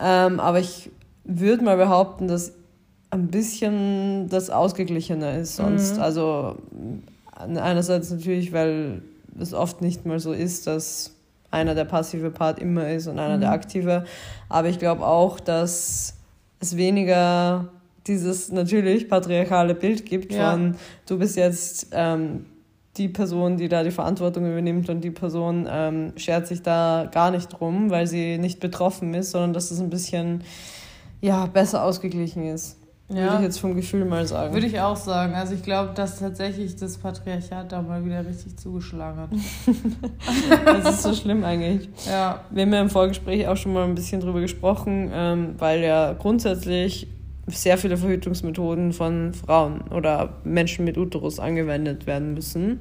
Ähm, 0.02 0.42
aber 0.42 0.60
ich 0.60 0.92
würde 1.24 1.64
mal 1.64 1.78
behaupten, 1.78 2.28
dass 2.28 2.54
ein 3.10 3.28
bisschen 3.28 4.28
das 4.28 4.50
ausgeglichener 4.50 5.38
ist 5.38 5.56
sonst. 5.56 5.96
Mhm. 5.96 6.02
Also 6.02 6.58
einerseits 7.38 8.12
natürlich, 8.12 8.52
weil 8.52 9.02
es 9.40 9.54
oft 9.54 9.82
nicht 9.82 10.06
mal 10.06 10.20
so 10.20 10.34
ist, 10.34 10.68
dass 10.68 11.16
einer 11.52 11.76
der 11.76 11.86
passive 11.86 12.32
Part 12.32 12.60
immer 12.60 12.90
ist 12.90 13.08
und 13.08 13.20
einer 13.20 13.38
mhm. 13.38 13.42
der 13.42 13.52
aktive. 13.52 14.06
Aber 14.50 14.70
ich 14.70 14.80
glaube 14.80 15.06
auch, 15.06 15.40
dass 15.40 16.16
es 16.60 16.78
weniger 16.78 17.70
dieses 18.08 18.52
natürlich 18.52 19.08
patriarchale 19.08 19.76
Bild 19.76 20.06
gibt 20.06 20.34
ja. 20.34 20.52
von 20.52 20.76
du 21.06 21.20
bist 21.20 21.38
jetzt 21.38 21.88
ähm, 21.92 22.46
die 22.98 23.08
Person, 23.08 23.58
die 23.58 23.70
da 23.70 23.84
die 23.84 23.92
Verantwortung 23.92 24.46
übernimmt 24.46 24.90
und 24.90 25.02
die 25.02 25.12
Person 25.12 25.68
ähm, 25.70 26.14
schert 26.16 26.48
sich 26.48 26.62
da 26.62 27.10
gar 27.12 27.32
nicht 27.32 27.48
drum, 27.48 27.90
weil 27.90 28.08
sie 28.08 28.38
nicht 28.38 28.60
betroffen 28.60 29.14
ist, 29.14 29.32
sondern 29.32 29.54
dass 29.54 29.72
es 29.72 29.80
ein 29.80 29.90
bisschen 29.90 30.44
ja, 31.22 31.46
besser 31.46 31.84
ausgeglichen 31.84 32.46
ist. 32.46 32.78
Ja. 33.14 33.24
Würde 33.24 33.36
ich 33.38 33.42
jetzt 33.44 33.60
vom 33.60 33.76
Gefühl 33.76 34.06
mal 34.06 34.26
sagen. 34.26 34.54
Würde 34.54 34.68
ich 34.68 34.80
auch 34.80 34.96
sagen. 34.96 35.34
Also 35.34 35.54
ich 35.54 35.64
glaube, 35.64 35.94
dass 35.94 36.20
tatsächlich 36.20 36.76
das 36.76 36.98
Patriarchat 36.98 37.72
da 37.72 37.82
mal 37.82 38.04
wieder 38.06 38.26
richtig 38.26 38.58
zugeschlagen 38.58 39.20
hat. 39.20 39.30
das 40.84 40.96
ist 40.96 41.04
so 41.04 41.14
schlimm 41.14 41.44
eigentlich. 41.44 41.90
Ja. 42.08 42.42
Wir 42.50 42.64
haben 42.64 42.74
ja 42.74 42.82
im 42.82 42.90
Vorgespräch 42.90 43.48
auch 43.48 43.58
schon 43.58 43.74
mal 43.74 43.84
ein 43.84 43.96
bisschen 43.96 44.22
drüber 44.22 44.42
gesprochen, 44.42 45.12
ähm, 45.14 45.56
weil 45.58 45.82
ja 45.84 46.14
grundsätzlich 46.14 47.08
sehr 47.48 47.78
viele 47.78 47.98
Verhütungsmethoden 47.98 48.94
von 48.94 49.34
Frauen 49.34 49.82
oder 49.90 50.38
Menschen 50.44 50.86
mit 50.86 50.98
Uterus 50.98 51.40
angewendet 51.40 52.08
werden 52.08 52.34
müssen. 52.34 52.80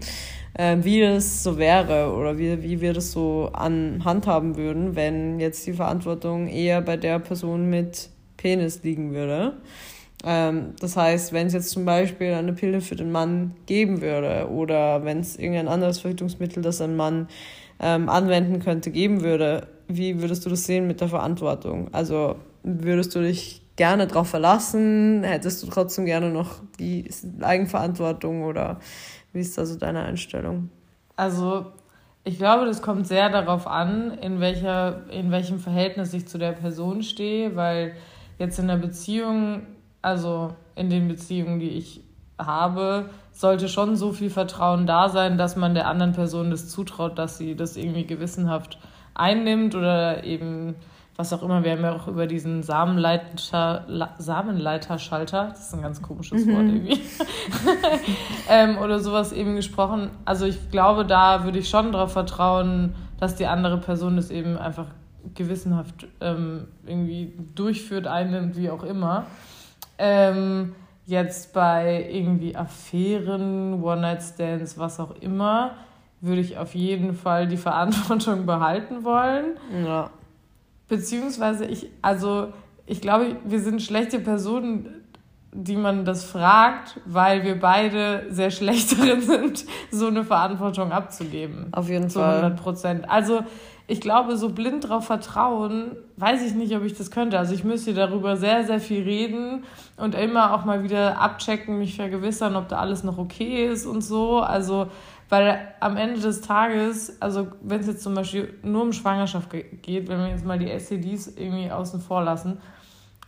Äh, 0.54 0.78
wie 0.82 1.00
das 1.00 1.42
so 1.42 1.58
wäre 1.58 2.12
oder 2.14 2.38
wie, 2.38 2.62
wie 2.62 2.80
wir 2.80 2.92
das 2.92 3.12
so 3.12 3.50
an 3.52 4.04
handhaben 4.04 4.56
würden, 4.56 4.94
wenn 4.94 5.40
jetzt 5.40 5.66
die 5.66 5.72
Verantwortung 5.72 6.46
eher 6.46 6.80
bei 6.82 6.96
der 6.96 7.18
Person 7.18 7.70
mit 7.70 8.10
Penis 8.36 8.82
liegen 8.82 9.12
würde. 9.12 9.54
Ähm, 10.24 10.74
das 10.80 10.96
heißt, 10.96 11.32
wenn 11.32 11.46
es 11.46 11.52
jetzt 11.52 11.70
zum 11.70 11.84
Beispiel 11.84 12.32
eine 12.32 12.52
Pille 12.52 12.80
für 12.80 12.96
den 12.96 13.10
Mann 13.10 13.54
geben 13.66 14.00
würde 14.00 14.48
oder 14.50 15.04
wenn 15.04 15.20
es 15.20 15.36
irgendein 15.36 15.68
anderes 15.68 16.00
Verhütungsmittel, 16.00 16.62
das 16.62 16.80
ein 16.80 16.96
Mann 16.96 17.28
ähm, 17.80 18.08
anwenden 18.08 18.60
könnte, 18.60 18.90
geben 18.90 19.22
würde, 19.22 19.66
wie 19.88 20.20
würdest 20.20 20.46
du 20.46 20.50
das 20.50 20.64
sehen 20.64 20.86
mit 20.86 21.00
der 21.00 21.08
Verantwortung? 21.08 21.88
Also 21.92 22.36
würdest 22.62 23.14
du 23.14 23.20
dich 23.20 23.62
gerne 23.76 24.06
darauf 24.06 24.28
verlassen? 24.28 25.24
Hättest 25.24 25.62
du 25.62 25.66
trotzdem 25.66 26.04
gerne 26.04 26.30
noch 26.30 26.62
die 26.78 27.08
Eigenverantwortung 27.40 28.44
oder 28.44 28.78
wie 29.32 29.40
ist 29.40 29.58
da 29.58 29.66
so 29.66 29.76
deine 29.76 30.02
Einstellung? 30.02 30.70
Also 31.16 31.66
ich 32.24 32.38
glaube, 32.38 32.66
das 32.66 32.82
kommt 32.82 33.06
sehr 33.08 33.30
darauf 33.30 33.66
an, 33.66 34.16
in, 34.18 34.40
welcher, 34.40 35.10
in 35.10 35.32
welchem 35.32 35.58
Verhältnis 35.58 36.14
ich 36.14 36.28
zu 36.28 36.38
der 36.38 36.52
Person 36.52 37.02
stehe, 37.02 37.56
weil 37.56 37.94
jetzt 38.38 38.58
in 38.58 38.68
der 38.68 38.76
Beziehung 38.76 39.62
also 40.02 40.54
in 40.74 40.90
den 40.90 41.08
Beziehungen, 41.08 41.60
die 41.60 41.70
ich 41.70 42.02
habe, 42.38 43.10
sollte 43.32 43.68
schon 43.68 43.96
so 43.96 44.12
viel 44.12 44.30
Vertrauen 44.30 44.86
da 44.86 45.08
sein, 45.08 45.38
dass 45.38 45.56
man 45.56 45.74
der 45.74 45.88
anderen 45.88 46.12
Person 46.12 46.50
das 46.50 46.68
zutraut, 46.68 47.18
dass 47.18 47.38
sie 47.38 47.54
das 47.54 47.76
irgendwie 47.76 48.06
gewissenhaft 48.06 48.78
einnimmt 49.14 49.74
oder 49.74 50.24
eben 50.24 50.74
was 51.16 51.32
auch 51.32 51.42
immer. 51.42 51.62
Wir 51.62 51.72
haben 51.72 51.82
ja 51.82 51.94
auch 51.94 52.08
über 52.08 52.26
diesen 52.26 52.62
Samenleiter, 52.62 53.86
Samenleiterschalter, 54.18 55.48
das 55.50 55.68
ist 55.68 55.74
ein 55.74 55.82
ganz 55.82 56.00
komisches 56.00 56.46
mhm. 56.46 56.54
Wort 56.54 56.64
irgendwie, 56.64 57.00
ähm, 58.48 58.78
oder 58.78 58.98
sowas 58.98 59.32
eben 59.32 59.54
gesprochen. 59.56 60.10
Also 60.24 60.46
ich 60.46 60.70
glaube, 60.70 61.04
da 61.04 61.44
würde 61.44 61.58
ich 61.58 61.68
schon 61.68 61.92
darauf 61.92 62.12
vertrauen, 62.12 62.94
dass 63.20 63.36
die 63.36 63.46
andere 63.46 63.78
Person 63.78 64.16
das 64.16 64.30
eben 64.30 64.56
einfach 64.56 64.86
gewissenhaft 65.34 66.08
ähm, 66.20 66.66
irgendwie 66.86 67.32
durchführt, 67.54 68.06
einnimmt, 68.06 68.56
wie 68.56 68.70
auch 68.70 68.82
immer. 68.82 69.26
Ähm, 70.04 70.74
jetzt 71.06 71.52
bei 71.52 72.08
irgendwie 72.10 72.56
Affären, 72.56 73.82
One-Night-Stands, 73.82 74.78
was 74.78 74.98
auch 74.98 75.14
immer, 75.20 75.76
würde 76.20 76.40
ich 76.40 76.58
auf 76.58 76.74
jeden 76.74 77.14
Fall 77.14 77.46
die 77.46 77.56
Verantwortung 77.68 78.46
behalten 78.46 79.04
wollen. 79.04 79.56
Ja. 79.84 80.10
Beziehungsweise 80.88 81.66
ich, 81.66 81.88
also 82.02 82.48
ich 82.86 83.00
glaube, 83.00 83.36
wir 83.44 83.60
sind 83.60 83.80
schlechte 83.80 84.18
Personen, 84.18 85.02
die 85.54 85.76
man 85.76 86.04
das 86.04 86.24
fragt, 86.24 87.00
weil 87.04 87.44
wir 87.44 87.60
beide 87.60 88.26
sehr 88.30 88.50
schlecht 88.50 88.92
darin 88.98 89.20
sind, 89.20 89.64
so 89.90 90.08
eine 90.08 90.24
Verantwortung 90.24 90.90
abzugeben. 90.92 91.68
Auf 91.72 91.88
jeden 91.88 92.10
Fall. 92.10 92.38
Zu 92.38 92.44
100 92.44 92.60
Prozent. 92.60 93.10
Also 93.10 93.44
ich 93.92 94.00
glaube, 94.00 94.38
so 94.38 94.48
blind 94.48 94.88
drauf 94.88 95.04
vertrauen, 95.04 95.96
weiß 96.16 96.42
ich 96.46 96.54
nicht, 96.54 96.74
ob 96.74 96.82
ich 96.82 96.96
das 96.96 97.10
könnte. 97.10 97.38
Also 97.38 97.52
ich 97.52 97.62
müsste 97.62 97.92
darüber 97.92 98.38
sehr, 98.38 98.64
sehr 98.64 98.80
viel 98.80 99.02
reden 99.02 99.64
und 99.98 100.14
immer 100.14 100.54
auch 100.54 100.64
mal 100.64 100.82
wieder 100.82 101.20
abchecken, 101.20 101.78
mich 101.78 101.96
vergewissern, 101.96 102.56
ob 102.56 102.68
da 102.68 102.78
alles 102.78 103.04
noch 103.04 103.18
okay 103.18 103.66
ist 103.66 103.84
und 103.84 104.00
so. 104.00 104.40
Also, 104.40 104.86
weil 105.28 105.74
am 105.80 105.98
Ende 105.98 106.20
des 106.20 106.40
Tages, 106.40 107.20
also 107.20 107.48
wenn 107.60 107.80
es 107.80 107.86
jetzt 107.86 108.02
zum 108.02 108.14
Beispiel 108.14 108.54
nur 108.62 108.80
um 108.80 108.94
Schwangerschaft 108.94 109.50
geht, 109.50 110.08
wenn 110.08 110.20
wir 110.20 110.28
jetzt 110.28 110.46
mal 110.46 110.58
die 110.58 110.70
STDs 110.70 111.36
irgendwie 111.36 111.70
außen 111.70 112.00
vor 112.00 112.22
lassen, 112.22 112.62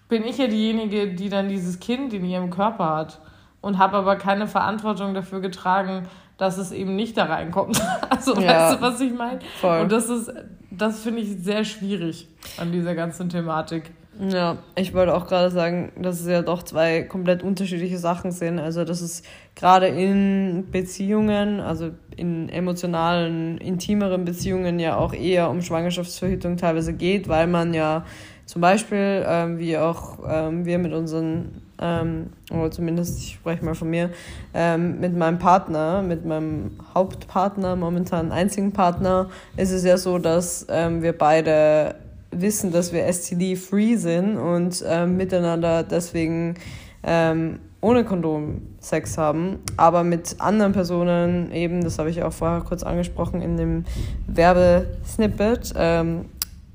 bin 0.09 0.25
ich 0.25 0.39
ja 0.39 0.47
diejenige, 0.47 1.13
die 1.15 1.29
dann 1.29 1.51
dieses 1.51 1.79
Kind 1.79 2.15
in 2.15 2.25
ihrem 2.25 2.49
Körper 2.49 2.97
hat 2.97 3.21
und 3.61 3.77
habe 3.77 3.99
aber 3.99 4.17
keine 4.17 4.47
Verantwortung 4.47 5.13
dafür 5.13 5.41
getragen, 5.43 6.09
dass 6.37 6.59
es 6.59 6.73
eben 6.73 6.97
nicht 6.97 7.17
da 7.17 7.25
reinkommt. 7.25 7.81
Also 8.11 8.41
ja, 8.41 8.71
weißt 8.71 8.77
du, 8.79 8.81
was 8.83 9.01
ich 9.01 9.13
meine? 9.13 9.41
Und 9.83 9.91
das 9.91 10.09
ist, 10.09 10.33
das 10.71 11.01
finde 11.01 11.21
ich 11.21 11.37
sehr 11.43 11.65
schwierig 11.65 12.29
an 12.57 12.71
dieser 12.73 12.95
ganzen 12.95 13.29
Thematik. 13.29 13.91
Ja, 14.21 14.59
ich 14.77 14.95
wollte 14.95 15.15
auch 15.15 15.27
gerade 15.27 15.51
sagen, 15.51 15.91
dass 16.01 16.21
es 16.21 16.29
ja 16.29 16.43
doch 16.43 16.63
zwei 16.63 17.03
komplett 17.03 17.43
unterschiedliche 17.43 17.99
Sachen 17.99 18.31
sind. 18.31 18.61
Also, 18.61 18.85
dass 18.85 19.01
es 19.01 19.25
gerade 19.57 19.89
in 19.89 20.69
Beziehungen, 20.71 21.61
also 21.61 21.91
in 22.17 22.49
emotionalen, 22.49 23.59
intimeren 23.59 24.25
Beziehungen 24.25 24.79
ja 24.79 24.97
auch 24.97 25.13
eher 25.13 25.51
um 25.51 25.63
Schwangerschaftsverhütung 25.63 26.57
teilweise 26.57 26.93
geht, 26.93 27.29
weil 27.29 27.49
man 27.49 27.75
ja 27.75 28.05
zum 28.47 28.61
Beispiel, 28.61 29.25
ähm, 29.27 29.59
wie 29.59 29.77
auch 29.79 30.19
ähm, 30.29 30.65
wir 30.65 30.79
mit 30.79 30.93
unseren 30.93 31.63
ähm, 31.81 32.31
oder 32.51 32.71
zumindest, 32.71 33.19
ich 33.19 33.35
spreche 33.35 33.65
mal 33.65 33.75
von 33.75 33.91
mir, 33.91 34.11
ähm, 34.53 35.01
mit 35.01 35.17
meinem 35.17 35.39
Partner, 35.39 36.03
mit 36.03 36.25
meinem 36.25 36.73
Hauptpartner, 36.95 37.77
momentan 37.77 38.33
einzigen 38.33 38.73
Partner, 38.73 39.29
ist 39.57 39.71
es 39.71 39.85
ja 39.85 39.97
so, 39.97 40.19
dass 40.19 40.67
ähm, 40.69 41.03
wir 41.03 41.17
beide 41.17 41.97
wissen, 42.31 42.73
dass 42.73 42.93
wir 42.93 43.07
STD-free 43.07 43.97
sind 43.97 44.37
und 44.37 44.85
ähm, 44.87 45.17
miteinander 45.17 45.83
deswegen 45.83 46.55
ähm, 47.03 47.59
ohne 47.81 48.05
Kondom 48.05 48.63
Sex 48.81 49.19
haben, 49.19 49.59
aber 49.77 50.05
mit 50.05 50.37
anderen 50.39 50.73
Personen 50.73 51.53
eben, 51.53 51.85
das 51.85 51.99
habe 51.99 52.09
ich 52.09 52.23
auch 52.23 52.33
vorher 52.33 52.63
kurz 52.63 52.83
angesprochen 52.83 53.43
in 53.43 53.59
dem 53.59 53.85
Werbesnippet, 54.27 55.75
ähm, 55.77 56.25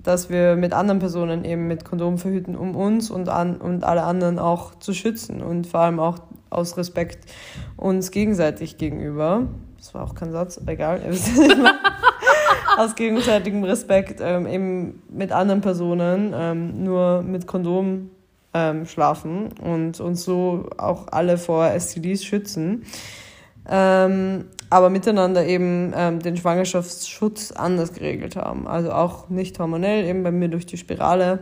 dass 0.10 0.32
wir 0.32 0.56
mit 0.56 0.74
anderen 0.74 0.98
Personen 0.98 1.46
eben 1.46 1.68
mit 1.68 1.86
Kondom 1.86 2.18
verhüten, 2.18 2.56
um 2.56 2.76
uns 2.76 3.12
und, 3.12 3.30
an, 3.30 3.58
und 3.58 3.84
alle 3.84 4.02
anderen 4.04 4.40
auch 4.40 4.74
zu 4.80 4.94
schützen 4.94 5.44
und 5.44 5.68
vor 5.68 5.82
allem 5.82 6.00
auch 6.00 6.18
aus 6.50 6.78
Respekt 6.78 7.32
uns 7.78 8.10
gegenseitig 8.10 8.80
gegenüber. 8.80 9.44
Das 9.78 9.94
war 9.94 10.04
auch 10.04 10.16
kein 10.16 10.32
Satz, 10.32 10.58
aber 10.58 10.72
egal. 10.72 11.00
aus 12.78 12.96
gegenseitigem 12.96 13.64
Respekt 13.64 14.20
ähm, 14.20 14.48
eben 14.48 15.04
mit 15.10 15.32
anderen 15.32 15.62
Personen 15.62 16.34
ähm, 16.36 16.84
nur 16.84 17.22
mit 17.22 17.46
Kondom 17.46 18.10
ähm, 18.56 18.88
schlafen 18.88 19.50
und 19.62 20.00
uns 20.00 20.24
so 20.24 20.72
auch 20.80 21.10
alle 21.12 21.38
vor 21.38 21.70
STDs 21.70 22.24
schützen. 22.24 22.84
Ähm, 23.70 24.46
aber 24.70 24.90
miteinander 24.90 25.46
eben 25.46 25.94
ähm, 25.96 26.20
den 26.20 26.38
Schwangerschaftsschutz 26.38 27.52
anders 27.52 27.94
geregelt 27.94 28.36
haben. 28.36 28.68
Also 28.68 28.92
auch 28.92 29.30
nicht 29.30 29.58
hormonell, 29.60 30.06
eben 30.06 30.24
bei 30.24 30.32
mir 30.32 30.48
durch 30.50 30.66
die 30.66 30.78
Spirale. 30.78 31.40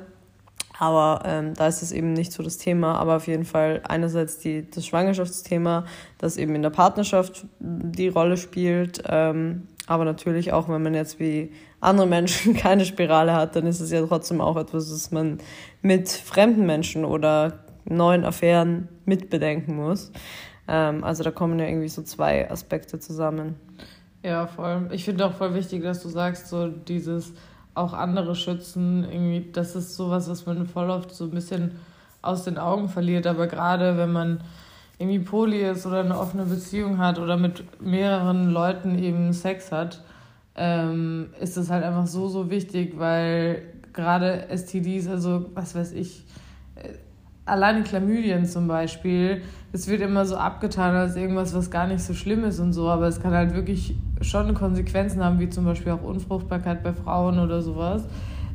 Aber 0.79 1.23
ähm, 1.25 1.53
da 1.55 1.67
ist 1.67 1.81
es 1.81 1.91
eben 1.91 2.13
nicht 2.13 2.31
so 2.31 2.43
das 2.43 2.57
Thema. 2.57 2.95
Aber 2.95 3.17
auf 3.17 3.27
jeden 3.27 3.45
Fall 3.45 3.81
einerseits 3.87 4.39
die, 4.39 4.69
das 4.69 4.85
Schwangerschaftsthema, 4.85 5.85
das 6.17 6.37
eben 6.37 6.55
in 6.55 6.61
der 6.61 6.69
Partnerschaft 6.69 7.45
die 7.59 8.07
Rolle 8.07 8.37
spielt. 8.37 9.03
Ähm, 9.07 9.67
aber 9.87 10.05
natürlich 10.05 10.53
auch, 10.53 10.69
wenn 10.69 10.83
man 10.83 10.93
jetzt 10.93 11.19
wie 11.19 11.51
andere 11.81 12.07
Menschen 12.07 12.53
keine 12.57 12.85
Spirale 12.85 13.33
hat, 13.33 13.55
dann 13.55 13.65
ist 13.65 13.79
es 13.79 13.91
ja 13.91 14.05
trotzdem 14.05 14.39
auch 14.39 14.55
etwas, 14.55 14.89
das 14.89 15.11
man 15.11 15.39
mit 15.81 16.09
fremden 16.09 16.65
Menschen 16.65 17.03
oder 17.03 17.59
neuen 17.85 18.23
Affären 18.23 18.89
mitbedenken 19.05 19.75
muss. 19.75 20.11
Ähm, 20.67 21.03
also 21.03 21.23
da 21.23 21.31
kommen 21.31 21.59
ja 21.59 21.65
irgendwie 21.65 21.89
so 21.89 22.01
zwei 22.01 22.49
Aspekte 22.49 22.99
zusammen. 22.99 23.55
Ja, 24.23 24.47
voll. 24.47 24.89
Ich 24.91 25.05
finde 25.05 25.25
auch 25.25 25.33
voll 25.33 25.53
wichtig, 25.53 25.83
dass 25.83 26.01
du 26.03 26.09
sagst, 26.09 26.47
so 26.47 26.67
dieses 26.67 27.33
auch 27.75 27.93
andere 27.93 28.35
schützen, 28.35 29.03
irgendwie, 29.09 29.51
das 29.51 29.75
ist 29.75 29.95
sowas, 29.95 30.29
was 30.29 30.45
man 30.45 30.65
voll 30.65 30.89
oft 30.89 31.13
so 31.13 31.25
ein 31.25 31.31
bisschen 31.31 31.71
aus 32.21 32.43
den 32.43 32.57
Augen 32.57 32.89
verliert. 32.89 33.27
Aber 33.27 33.47
gerade 33.47 33.97
wenn 33.97 34.11
man 34.11 34.41
irgendwie 34.97 35.19
Poli 35.19 35.61
ist 35.61 35.85
oder 35.85 35.99
eine 35.99 36.17
offene 36.17 36.45
Beziehung 36.45 36.97
hat 36.97 37.19
oder 37.19 37.37
mit 37.37 37.63
mehreren 37.81 38.49
Leuten 38.49 38.97
eben 38.97 39.31
Sex 39.31 39.71
hat, 39.71 40.01
ähm, 40.55 41.29
ist 41.39 41.55
das 41.55 41.69
halt 41.69 41.83
einfach 41.83 42.07
so, 42.07 42.27
so 42.27 42.49
wichtig, 42.49 42.97
weil 42.97 43.61
gerade 43.93 44.47
STDs, 44.49 45.07
also 45.07 45.51
was 45.53 45.75
weiß 45.75 45.93
ich, 45.93 46.25
alleine 47.47 47.83
Chlamydien 47.83 48.45
zum 48.45 48.67
Beispiel, 48.67 49.41
es 49.71 49.87
wird 49.87 50.01
immer 50.01 50.25
so 50.25 50.37
abgetan 50.37 50.95
als 50.95 51.15
irgendwas, 51.15 51.53
was 51.53 51.71
gar 51.71 51.87
nicht 51.87 52.01
so 52.01 52.13
schlimm 52.13 52.43
ist 52.43 52.59
und 52.59 52.73
so, 52.73 52.89
aber 52.89 53.07
es 53.07 53.21
kann 53.21 53.33
halt 53.33 53.53
wirklich 53.53 53.95
schon 54.21 54.53
Konsequenzen 54.53 55.23
haben, 55.23 55.39
wie 55.39 55.49
zum 55.49 55.65
Beispiel 55.65 55.91
auch 55.91 56.03
Unfruchtbarkeit 56.03 56.83
bei 56.83 56.93
Frauen 56.93 57.39
oder 57.39 57.61
sowas. 57.61 58.03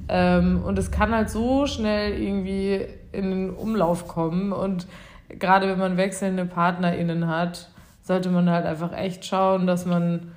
Ähm, 0.08 0.62
und 0.64 0.78
es 0.78 0.90
kann 0.90 1.14
halt 1.14 1.30
so 1.30 1.66
schnell 1.66 2.20
irgendwie 2.20 2.86
in 3.12 3.30
den 3.30 3.50
Umlauf 3.50 4.08
kommen 4.08 4.52
und 4.52 4.86
gerade 5.28 5.68
wenn 5.68 5.78
man 5.78 5.96
wechselnde 5.96 6.44
PartnerInnen 6.44 7.28
hat, 7.28 7.70
sollte 8.02 8.30
man 8.30 8.50
halt 8.50 8.66
einfach 8.66 8.92
echt 8.92 9.24
schauen, 9.24 9.66
dass 9.66 9.86
man 9.86 10.32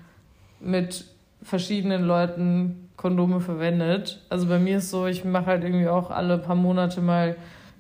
mit 0.60 1.06
verschiedenen 1.42 2.04
Leuten 2.04 2.90
Kondome 2.96 3.40
verwendet. 3.42 4.22
Also 4.30 4.48
bei 4.48 4.60
mir 4.60 4.78
ist 4.78 4.90
so, 4.90 5.08
ich 5.08 5.26
mache 5.26 5.48
halt 5.48 5.64
irgendwie 5.64 5.88
auch 5.88 6.12
alle 6.12 6.38
paar 6.38 6.56
Monate 6.56 7.02
mal 7.02 7.36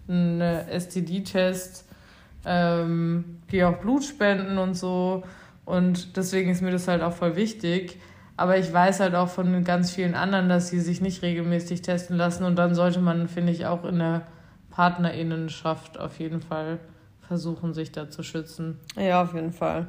einen 0.07 0.41
STD-Test, 0.41 1.85
ähm, 2.45 3.39
die 3.51 3.63
auch 3.63 3.77
Blut 3.77 4.03
spenden 4.03 4.57
und 4.57 4.75
so. 4.75 5.23
Und 5.65 6.15
deswegen 6.17 6.51
ist 6.51 6.61
mir 6.61 6.71
das 6.71 6.87
halt 6.87 7.01
auch 7.01 7.13
voll 7.13 7.35
wichtig. 7.35 7.99
Aber 8.37 8.57
ich 8.57 8.71
weiß 8.71 8.99
halt 8.99 9.15
auch 9.15 9.29
von 9.29 9.63
ganz 9.63 9.91
vielen 9.91 10.13
anderen, 10.13 10.49
dass 10.49 10.69
sie 10.69 10.79
sich 10.79 11.01
nicht 11.01 11.21
regelmäßig 11.21 11.81
testen 11.81 12.17
lassen. 12.17 12.43
Und 12.43 12.57
dann 12.57 12.75
sollte 12.75 12.99
man, 12.99 13.27
finde 13.27 13.51
ich, 13.51 13.65
auch 13.65 13.85
in 13.85 13.99
der 13.99 14.23
PartnerInnenschaft 14.71 15.97
auf 15.97 16.19
jeden 16.19 16.41
Fall 16.41 16.79
versuchen, 17.27 17.73
sich 17.73 17.91
da 17.91 18.09
zu 18.09 18.23
schützen. 18.23 18.79
Ja, 18.97 19.23
auf 19.23 19.33
jeden 19.33 19.51
Fall. 19.51 19.87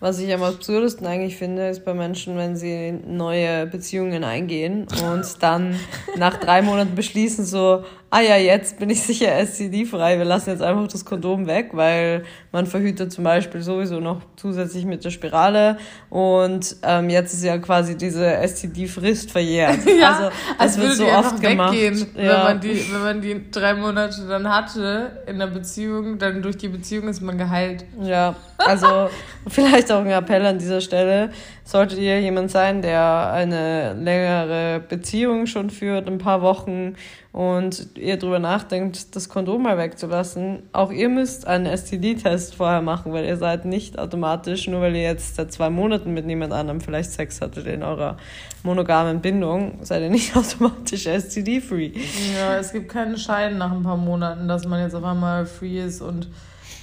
Was 0.00 0.18
ich 0.18 0.32
am 0.32 0.42
absurdesten 0.42 1.06
eigentlich 1.06 1.36
finde, 1.36 1.68
ist 1.68 1.84
bei 1.84 1.92
Menschen, 1.92 2.36
wenn 2.36 2.56
sie 2.56 2.92
neue 2.92 3.66
Beziehungen 3.66 4.24
eingehen 4.24 4.86
und 5.04 5.42
dann 5.42 5.78
nach 6.16 6.38
drei 6.38 6.62
Monaten 6.62 6.94
beschließen 6.94 7.44
so, 7.44 7.84
ah 8.10 8.20
ja, 8.20 8.36
jetzt 8.36 8.78
bin 8.78 8.90
ich 8.90 9.02
sicher 9.02 9.28
STD-frei, 9.44 10.18
wir 10.18 10.24
lassen 10.24 10.50
jetzt 10.50 10.62
einfach 10.62 10.88
das 10.88 11.04
Kondom 11.04 11.46
weg, 11.46 11.70
weil 11.72 12.24
man 12.52 12.66
verhütet 12.66 13.12
zum 13.12 13.24
Beispiel 13.24 13.60
sowieso 13.60 14.00
noch 14.00 14.22
zusätzlich 14.36 14.84
mit 14.86 15.04
der 15.04 15.10
Spirale 15.10 15.76
und 16.08 16.76
ähm, 16.82 17.10
jetzt 17.10 17.34
ist 17.34 17.44
ja 17.44 17.58
quasi 17.58 17.96
diese 17.96 18.26
STD-Frist 18.26 19.30
verjährt. 19.30 19.78
ja, 20.00 20.30
also 20.56 20.80
das 20.80 20.80
wird 20.80 20.92
so 20.96 21.06
oft 21.06 21.40
gemacht. 21.40 21.74
Weggehen, 21.74 22.06
ja. 22.16 22.22
wenn, 22.22 22.42
man 22.44 22.60
die, 22.60 22.92
wenn 22.92 23.02
man 23.02 23.20
die 23.20 23.50
drei 23.50 23.74
Monate 23.74 24.26
dann 24.26 24.48
hatte 24.48 25.22
in 25.26 25.38
der 25.38 25.48
Beziehung, 25.48 26.18
dann 26.18 26.40
durch 26.40 26.56
die 26.56 26.68
Beziehung 26.68 27.08
ist 27.08 27.20
man 27.20 27.36
geheilt. 27.36 27.84
Ja, 28.02 28.34
also 28.56 29.10
vielleicht 29.48 29.92
auch 29.92 30.00
ein 30.00 30.10
Appell 30.10 30.44
an 30.46 30.58
dieser 30.58 30.80
Stelle. 30.80 31.30
Solltet 31.68 31.98
ihr 31.98 32.18
jemand 32.18 32.50
sein, 32.50 32.80
der 32.80 33.30
eine 33.30 33.92
längere 33.92 34.80
Beziehung 34.80 35.44
schon 35.44 35.68
führt, 35.68 36.08
ein 36.08 36.16
paar 36.16 36.40
Wochen 36.40 36.94
und 37.30 37.88
ihr 37.94 38.16
darüber 38.16 38.38
nachdenkt, 38.38 39.14
das 39.14 39.28
Kondom 39.28 39.64
mal 39.64 39.76
wegzulassen, 39.76 40.62
auch 40.72 40.90
ihr 40.90 41.10
müsst 41.10 41.46
einen 41.46 41.66
STD-Test 41.66 42.54
vorher 42.54 42.80
machen, 42.80 43.12
weil 43.12 43.26
ihr 43.26 43.36
seid 43.36 43.66
nicht 43.66 43.98
automatisch, 43.98 44.66
nur 44.66 44.80
weil 44.80 44.96
ihr 44.96 45.02
jetzt 45.02 45.36
seit 45.36 45.52
zwei 45.52 45.68
Monaten 45.68 46.14
mit 46.14 46.24
niemand 46.24 46.54
anderem 46.54 46.80
vielleicht 46.80 47.12
Sex 47.12 47.42
hattet 47.42 47.66
in 47.66 47.82
eurer 47.82 48.16
monogamen 48.62 49.20
Bindung, 49.20 49.80
seid 49.82 50.00
ihr 50.00 50.08
nicht 50.08 50.34
automatisch 50.38 51.04
STD-free. 51.06 51.92
Ja, 52.34 52.56
es 52.56 52.72
gibt 52.72 52.88
keinen 52.88 53.18
Schein 53.18 53.58
nach 53.58 53.72
ein 53.72 53.82
paar 53.82 53.98
Monaten, 53.98 54.48
dass 54.48 54.66
man 54.66 54.80
jetzt 54.80 54.94
auf 54.94 55.04
einmal 55.04 55.44
free 55.44 55.84
ist 55.84 56.00
und 56.00 56.28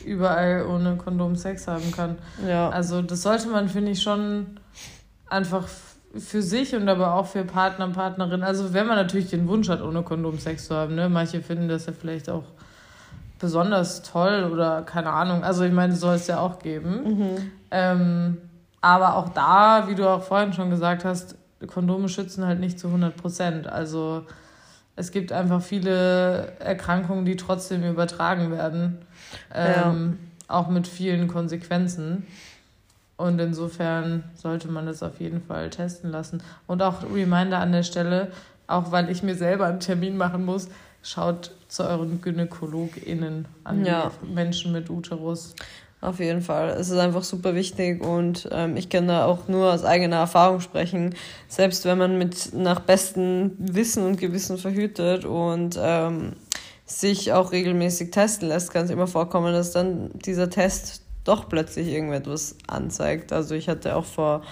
überall 0.05 0.65
ohne 0.65 0.95
Kondom 0.97 1.35
Sex 1.35 1.67
haben 1.67 1.91
kann. 1.91 2.17
Ja. 2.47 2.69
Also 2.69 3.01
das 3.01 3.21
sollte 3.21 3.47
man, 3.49 3.69
finde 3.69 3.91
ich, 3.91 4.01
schon 4.01 4.59
einfach 5.27 5.67
für 6.17 6.41
sich 6.41 6.75
und 6.75 6.87
aber 6.87 7.15
auch 7.15 7.25
für 7.25 7.43
Partner, 7.43 7.89
Partnerin. 7.89 8.43
Also 8.43 8.73
wenn 8.73 8.87
man 8.87 8.95
natürlich 8.95 9.29
den 9.29 9.47
Wunsch 9.47 9.69
hat, 9.69 9.81
ohne 9.81 10.03
Kondom 10.03 10.39
Sex 10.39 10.67
zu 10.67 10.75
haben. 10.75 10.95
Ne? 10.95 11.09
Manche 11.09 11.41
finden 11.41 11.67
das 11.67 11.87
ja 11.87 11.93
vielleicht 11.93 12.29
auch 12.29 12.43
besonders 13.39 14.01
toll 14.03 14.49
oder 14.51 14.83
keine 14.83 15.11
Ahnung. 15.11 15.43
Also 15.43 15.63
ich 15.63 15.73
meine, 15.73 15.93
soll 15.95 16.15
es 16.15 16.27
ja 16.27 16.39
auch 16.39 16.59
geben. 16.59 17.03
Mhm. 17.03 17.51
Ähm, 17.71 18.37
aber 18.81 19.15
auch 19.15 19.29
da, 19.29 19.85
wie 19.87 19.95
du 19.95 20.07
auch 20.07 20.23
vorhin 20.23 20.53
schon 20.53 20.69
gesagt 20.69 21.03
hast, 21.05 21.35
Kondome 21.67 22.07
schützen 22.07 22.45
halt 22.45 22.59
nicht 22.59 22.79
zu 22.79 22.87
100 22.87 23.17
Prozent. 23.17 23.67
Also 23.67 24.23
es 24.95 25.11
gibt 25.11 25.31
einfach 25.31 25.61
viele 25.61 26.53
Erkrankungen, 26.59 27.25
die 27.25 27.35
trotzdem 27.35 27.83
übertragen 27.83 28.51
werden. 28.51 28.99
Ähm, 29.53 30.17
ja. 30.47 30.55
Auch 30.55 30.67
mit 30.67 30.87
vielen 30.87 31.27
Konsequenzen. 31.27 32.25
Und 33.17 33.39
insofern 33.39 34.23
sollte 34.35 34.67
man 34.67 34.85
das 34.85 35.01
auf 35.01 35.19
jeden 35.19 35.41
Fall 35.41 35.69
testen 35.69 36.11
lassen. 36.11 36.43
Und 36.67 36.81
auch 36.81 37.03
Reminder 37.03 37.59
an 37.59 37.71
der 37.71 37.83
Stelle, 37.83 38.31
auch 38.67 38.91
weil 38.91 39.09
ich 39.09 39.23
mir 39.23 39.35
selber 39.35 39.67
einen 39.67 39.79
Termin 39.79 40.17
machen 40.17 40.43
muss, 40.43 40.67
schaut 41.01 41.51
zu 41.67 41.83
euren 41.83 42.21
GynäkologInnen 42.21 43.47
an, 43.63 43.85
ja. 43.85 44.11
Menschen 44.33 44.71
mit 44.71 44.89
Uterus. 44.89 45.55
Auf 46.01 46.19
jeden 46.19 46.41
Fall. 46.41 46.69
Es 46.69 46.89
ist 46.89 46.97
einfach 46.97 47.23
super 47.23 47.55
wichtig 47.55 48.03
und 48.03 48.47
ähm, 48.51 48.77
ich 48.77 48.89
kann 48.89 49.07
da 49.07 49.25
auch 49.25 49.47
nur 49.47 49.73
aus 49.73 49.83
eigener 49.83 50.17
Erfahrung 50.17 50.59
sprechen. 50.59 51.15
Selbst 51.47 51.85
wenn 51.85 51.97
man 51.97 52.17
mit 52.17 52.53
nach 52.53 52.81
bestem 52.81 53.53
Wissen 53.57 54.05
und 54.05 54.17
Gewissen 54.17 54.57
verhütet 54.57 55.25
und 55.25 55.79
ähm, 55.81 56.33
sich 56.85 57.33
auch 57.33 57.51
regelmäßig 57.51 58.11
testen 58.11 58.49
lässt, 58.49 58.71
kann 58.71 58.85
es 58.85 58.91
immer 58.91 59.07
vorkommen, 59.07 59.53
dass 59.53 59.71
dann 59.71 60.11
dieser 60.13 60.49
Test 60.49 61.01
doch 61.23 61.49
plötzlich 61.49 61.87
irgendetwas 61.87 62.55
anzeigt. 62.67 63.33
Also 63.33 63.55
ich 63.55 63.67
hatte 63.67 63.95
auch 63.95 64.05
vor 64.05 64.43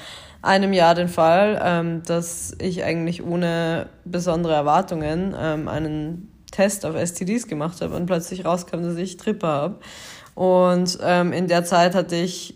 einem 0.41 0.73
Jahr 0.73 0.95
den 0.95 1.07
Fall, 1.07 1.61
ähm, 1.63 2.03
dass 2.03 2.55
ich 2.59 2.83
eigentlich 2.83 3.23
ohne 3.23 3.87
besondere 4.03 4.53
Erwartungen 4.53 5.35
ähm, 5.39 5.67
einen 5.67 6.29
Test 6.51 6.85
auf 6.85 6.95
STDs 6.95 7.47
gemacht 7.47 7.81
habe 7.81 7.95
und 7.95 8.05
plötzlich 8.07 8.45
rauskam, 8.45 8.83
dass 8.83 8.97
ich 8.97 9.17
Trippe 9.17 9.47
habe. 9.47 9.79
Und 10.35 10.97
ähm, 11.01 11.31
in 11.31 11.47
der 11.47 11.63
Zeit 11.63 11.95
hatte 11.95 12.15
ich 12.15 12.55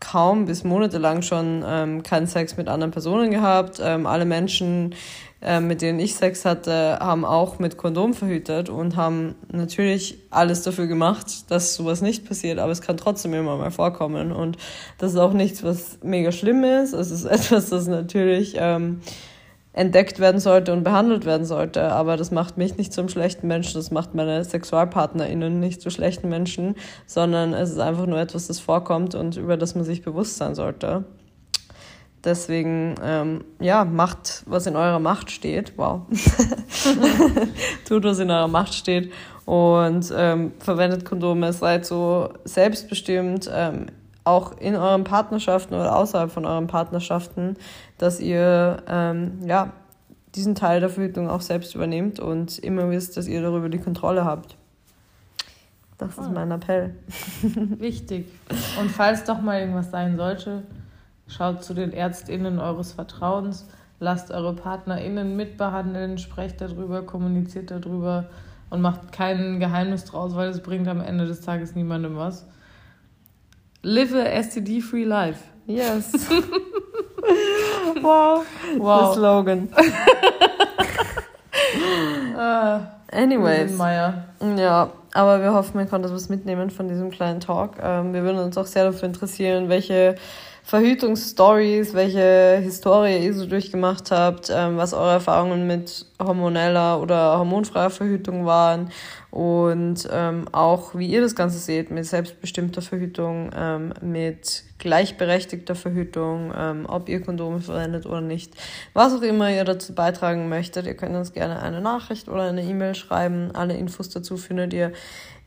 kaum 0.00 0.46
bis 0.46 0.64
monatelang 0.64 1.22
schon 1.22 1.62
ähm, 1.66 2.02
keinen 2.02 2.26
Sex 2.26 2.56
mit 2.56 2.68
anderen 2.68 2.90
Personen 2.90 3.30
gehabt. 3.30 3.80
Ähm, 3.82 4.06
alle 4.06 4.24
Menschen, 4.24 4.94
äh, 5.42 5.60
mit 5.60 5.80
denen 5.80 5.98
ich 6.00 6.16
Sex 6.16 6.44
hatte, 6.44 6.98
haben 7.00 7.24
auch 7.24 7.58
mit 7.58 7.78
Kondom 7.78 8.12
verhütet 8.12 8.68
und 8.68 8.96
haben 8.96 9.36
natürlich 9.50 10.18
alles 10.28 10.62
dafür 10.62 10.86
gemacht, 10.86 11.50
dass 11.50 11.74
sowas 11.74 12.02
nicht 12.02 12.26
passiert, 12.28 12.58
aber 12.58 12.72
es 12.72 12.82
kann 12.82 12.98
trotzdem 12.98 13.32
immer 13.32 13.56
mal 13.56 13.70
vorkommen 13.70 14.32
und 14.32 14.58
das 14.98 15.12
ist 15.12 15.18
auch 15.18 15.32
nichts, 15.32 15.64
was 15.64 15.98
mega 16.02 16.30
schlimm 16.30 16.62
ist. 16.62 16.92
Es 16.92 17.10
ist 17.10 17.24
etwas, 17.26 17.70
das 17.70 17.86
natürlich 17.86 18.56
ähm, 18.58 19.00
entdeckt 19.72 20.18
werden 20.18 20.40
sollte 20.40 20.74
und 20.74 20.82
behandelt 20.82 21.24
werden 21.24 21.46
sollte, 21.46 21.90
aber 21.90 22.18
das 22.18 22.30
macht 22.30 22.58
mich 22.58 22.76
nicht 22.76 22.92
zum 22.92 23.08
schlechten 23.08 23.46
Menschen, 23.46 23.74
das 23.74 23.90
macht 23.90 24.14
meine 24.14 24.44
SexualpartnerInnen 24.44 25.58
nicht 25.58 25.80
zu 25.80 25.90
schlechten 25.90 26.28
Menschen, 26.28 26.74
sondern 27.06 27.54
es 27.54 27.70
ist 27.70 27.78
einfach 27.78 28.06
nur 28.06 28.18
etwas, 28.18 28.48
das 28.48 28.58
vorkommt 28.58 29.14
und 29.14 29.36
über 29.36 29.56
das 29.56 29.74
man 29.74 29.84
sich 29.84 30.02
bewusst 30.02 30.36
sein 30.36 30.54
sollte. 30.54 31.04
Deswegen, 32.22 32.96
ähm, 33.02 33.44
ja, 33.60 33.84
macht, 33.84 34.42
was 34.46 34.66
in 34.66 34.76
eurer 34.76 34.98
Macht 34.98 35.30
steht. 35.30 35.72
Wow. 35.76 36.02
Tut, 37.88 38.04
was 38.04 38.18
in 38.18 38.30
eurer 38.30 38.48
Macht 38.48 38.74
steht. 38.74 39.10
Und 39.46 40.12
ähm, 40.14 40.52
verwendet 40.58 41.04
Kondome, 41.04 41.52
seid 41.52 41.86
so 41.86 42.28
selbstbestimmt, 42.44 43.50
ähm, 43.52 43.86
auch 44.24 44.58
in 44.58 44.76
euren 44.76 45.04
Partnerschaften 45.04 45.74
oder 45.74 45.96
außerhalb 45.96 46.30
von 46.30 46.44
euren 46.44 46.66
Partnerschaften, 46.66 47.56
dass 47.96 48.20
ihr 48.20 48.82
ähm, 48.86 49.38
ja, 49.46 49.72
diesen 50.34 50.54
Teil 50.54 50.80
der 50.80 50.90
Verhütung 50.90 51.28
auch 51.28 51.40
selbst 51.40 51.74
übernehmt 51.74 52.20
und 52.20 52.58
immer 52.58 52.90
wisst, 52.90 53.16
dass 53.16 53.26
ihr 53.26 53.40
darüber 53.40 53.68
die 53.70 53.78
Kontrolle 53.78 54.24
habt. 54.24 54.56
Das 55.98 56.16
ist 56.16 56.30
mein 56.32 56.50
Appell. 56.50 56.94
Wichtig. 57.42 58.26
Und 58.80 58.90
falls 58.90 59.24
doch 59.24 59.40
mal 59.40 59.60
irgendwas 59.60 59.90
sein 59.90 60.16
sollte, 60.16 60.62
Schaut 61.30 61.62
zu 61.62 61.74
den 61.74 61.92
ÄrztInnen 61.92 62.58
eures 62.58 62.92
Vertrauens, 62.92 63.68
lasst 64.00 64.32
eure 64.32 64.54
PartnerInnen 64.54 65.36
mitbehandeln, 65.36 66.18
sprecht 66.18 66.60
darüber, 66.60 67.02
kommuniziert 67.02 67.70
darüber 67.70 68.30
und 68.68 68.80
macht 68.80 69.12
kein 69.12 69.60
Geheimnis 69.60 70.04
draus, 70.04 70.34
weil 70.34 70.48
es 70.48 70.60
bringt 70.60 70.88
am 70.88 71.00
Ende 71.00 71.26
des 71.26 71.40
Tages 71.40 71.76
niemandem 71.76 72.16
was. 72.16 72.46
Live 73.82 74.12
a 74.12 74.42
STD-free 74.42 75.04
life. 75.04 75.38
Yes. 75.66 76.12
wow. 78.02 78.44
wow. 78.76 79.14
The 79.14 79.18
slogan. 79.18 79.68
uh, 82.34 82.80
Anyways. 83.12 83.78
Ja, 83.78 84.90
aber 85.12 85.40
wir 85.40 85.52
hoffen, 85.52 85.78
ihr 85.78 85.86
konntet 85.86 86.12
was 86.12 86.28
mitnehmen 86.28 86.70
von 86.70 86.88
diesem 86.88 87.10
kleinen 87.10 87.40
Talk. 87.40 87.76
Ähm, 87.82 88.12
wir 88.12 88.22
würden 88.22 88.38
uns 88.38 88.58
auch 88.58 88.66
sehr 88.66 88.84
dafür 88.84 89.08
interessieren, 89.08 89.68
welche 89.68 90.16
Verhütungsstories, 90.62 91.94
welche 91.94 92.58
Historie 92.62 93.24
ihr 93.24 93.34
so 93.34 93.46
durchgemacht 93.46 94.10
habt, 94.10 94.50
ähm, 94.54 94.76
was 94.76 94.94
eure 94.94 95.12
Erfahrungen 95.12 95.66
mit 95.66 96.06
hormoneller 96.22 97.00
oder 97.00 97.38
hormonfreier 97.38 97.90
Verhütung 97.90 98.46
waren 98.46 98.90
und 99.30 100.08
ähm, 100.12 100.46
auch 100.52 100.94
wie 100.94 101.06
ihr 101.06 101.20
das 101.20 101.34
Ganze 101.34 101.58
seht 101.58 101.90
mit 101.90 102.04
selbstbestimmter 102.06 102.82
Verhütung, 102.82 103.50
ähm, 103.56 103.94
mit 104.00 104.64
gleichberechtigter 104.78 105.74
Verhütung, 105.74 106.52
ähm, 106.56 106.86
ob 106.88 107.08
ihr 107.08 107.20
Kondome 107.20 107.60
verwendet 107.60 108.06
oder 108.06 108.20
nicht. 108.20 108.54
Was 108.92 109.14
auch 109.14 109.22
immer 109.22 109.50
ihr 109.50 109.64
dazu 109.64 109.94
beitragen 109.94 110.48
möchtet, 110.48 110.86
ihr 110.86 110.94
könnt 110.94 111.14
uns 111.14 111.32
gerne 111.32 111.62
eine 111.62 111.80
Nachricht 111.80 112.28
oder 112.28 112.44
eine 112.44 112.62
E-Mail 112.62 112.94
schreiben. 112.94 113.50
Alle 113.54 113.74
Infos 113.74 114.08
dazu 114.08 114.36
findet 114.36 114.72
ihr 114.72 114.92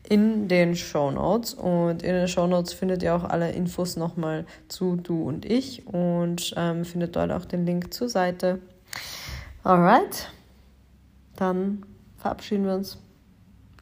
in 0.08 0.48
den 0.48 0.76
Show 0.76 1.10
Notes. 1.10 1.54
Und 1.54 2.02
in 2.02 2.14
den 2.14 2.28
Show 2.28 2.46
Notes 2.46 2.72
findet 2.72 3.02
ihr 3.02 3.14
auch 3.14 3.24
alle 3.24 3.52
Infos 3.52 3.96
nochmal 3.96 4.46
zu 4.68 4.96
du 4.96 5.24
und 5.24 5.44
ich 5.44 5.86
und 5.86 6.54
ähm, 6.56 6.84
findet 6.84 7.16
dort 7.16 7.32
auch 7.32 7.44
den 7.44 7.66
Link 7.66 7.92
zur 7.92 8.08
Seite. 8.08 8.60
Alright, 9.62 10.30
dann 11.36 11.84
verabschieden 12.18 12.66
wir 12.66 12.74
uns. 12.74 12.98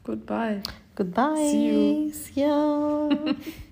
Goodbye. 0.03 0.61
Goodbye. 0.95 1.35
See 1.35 1.69
you. 1.69 2.11
See 2.11 2.41
you. 2.41 3.35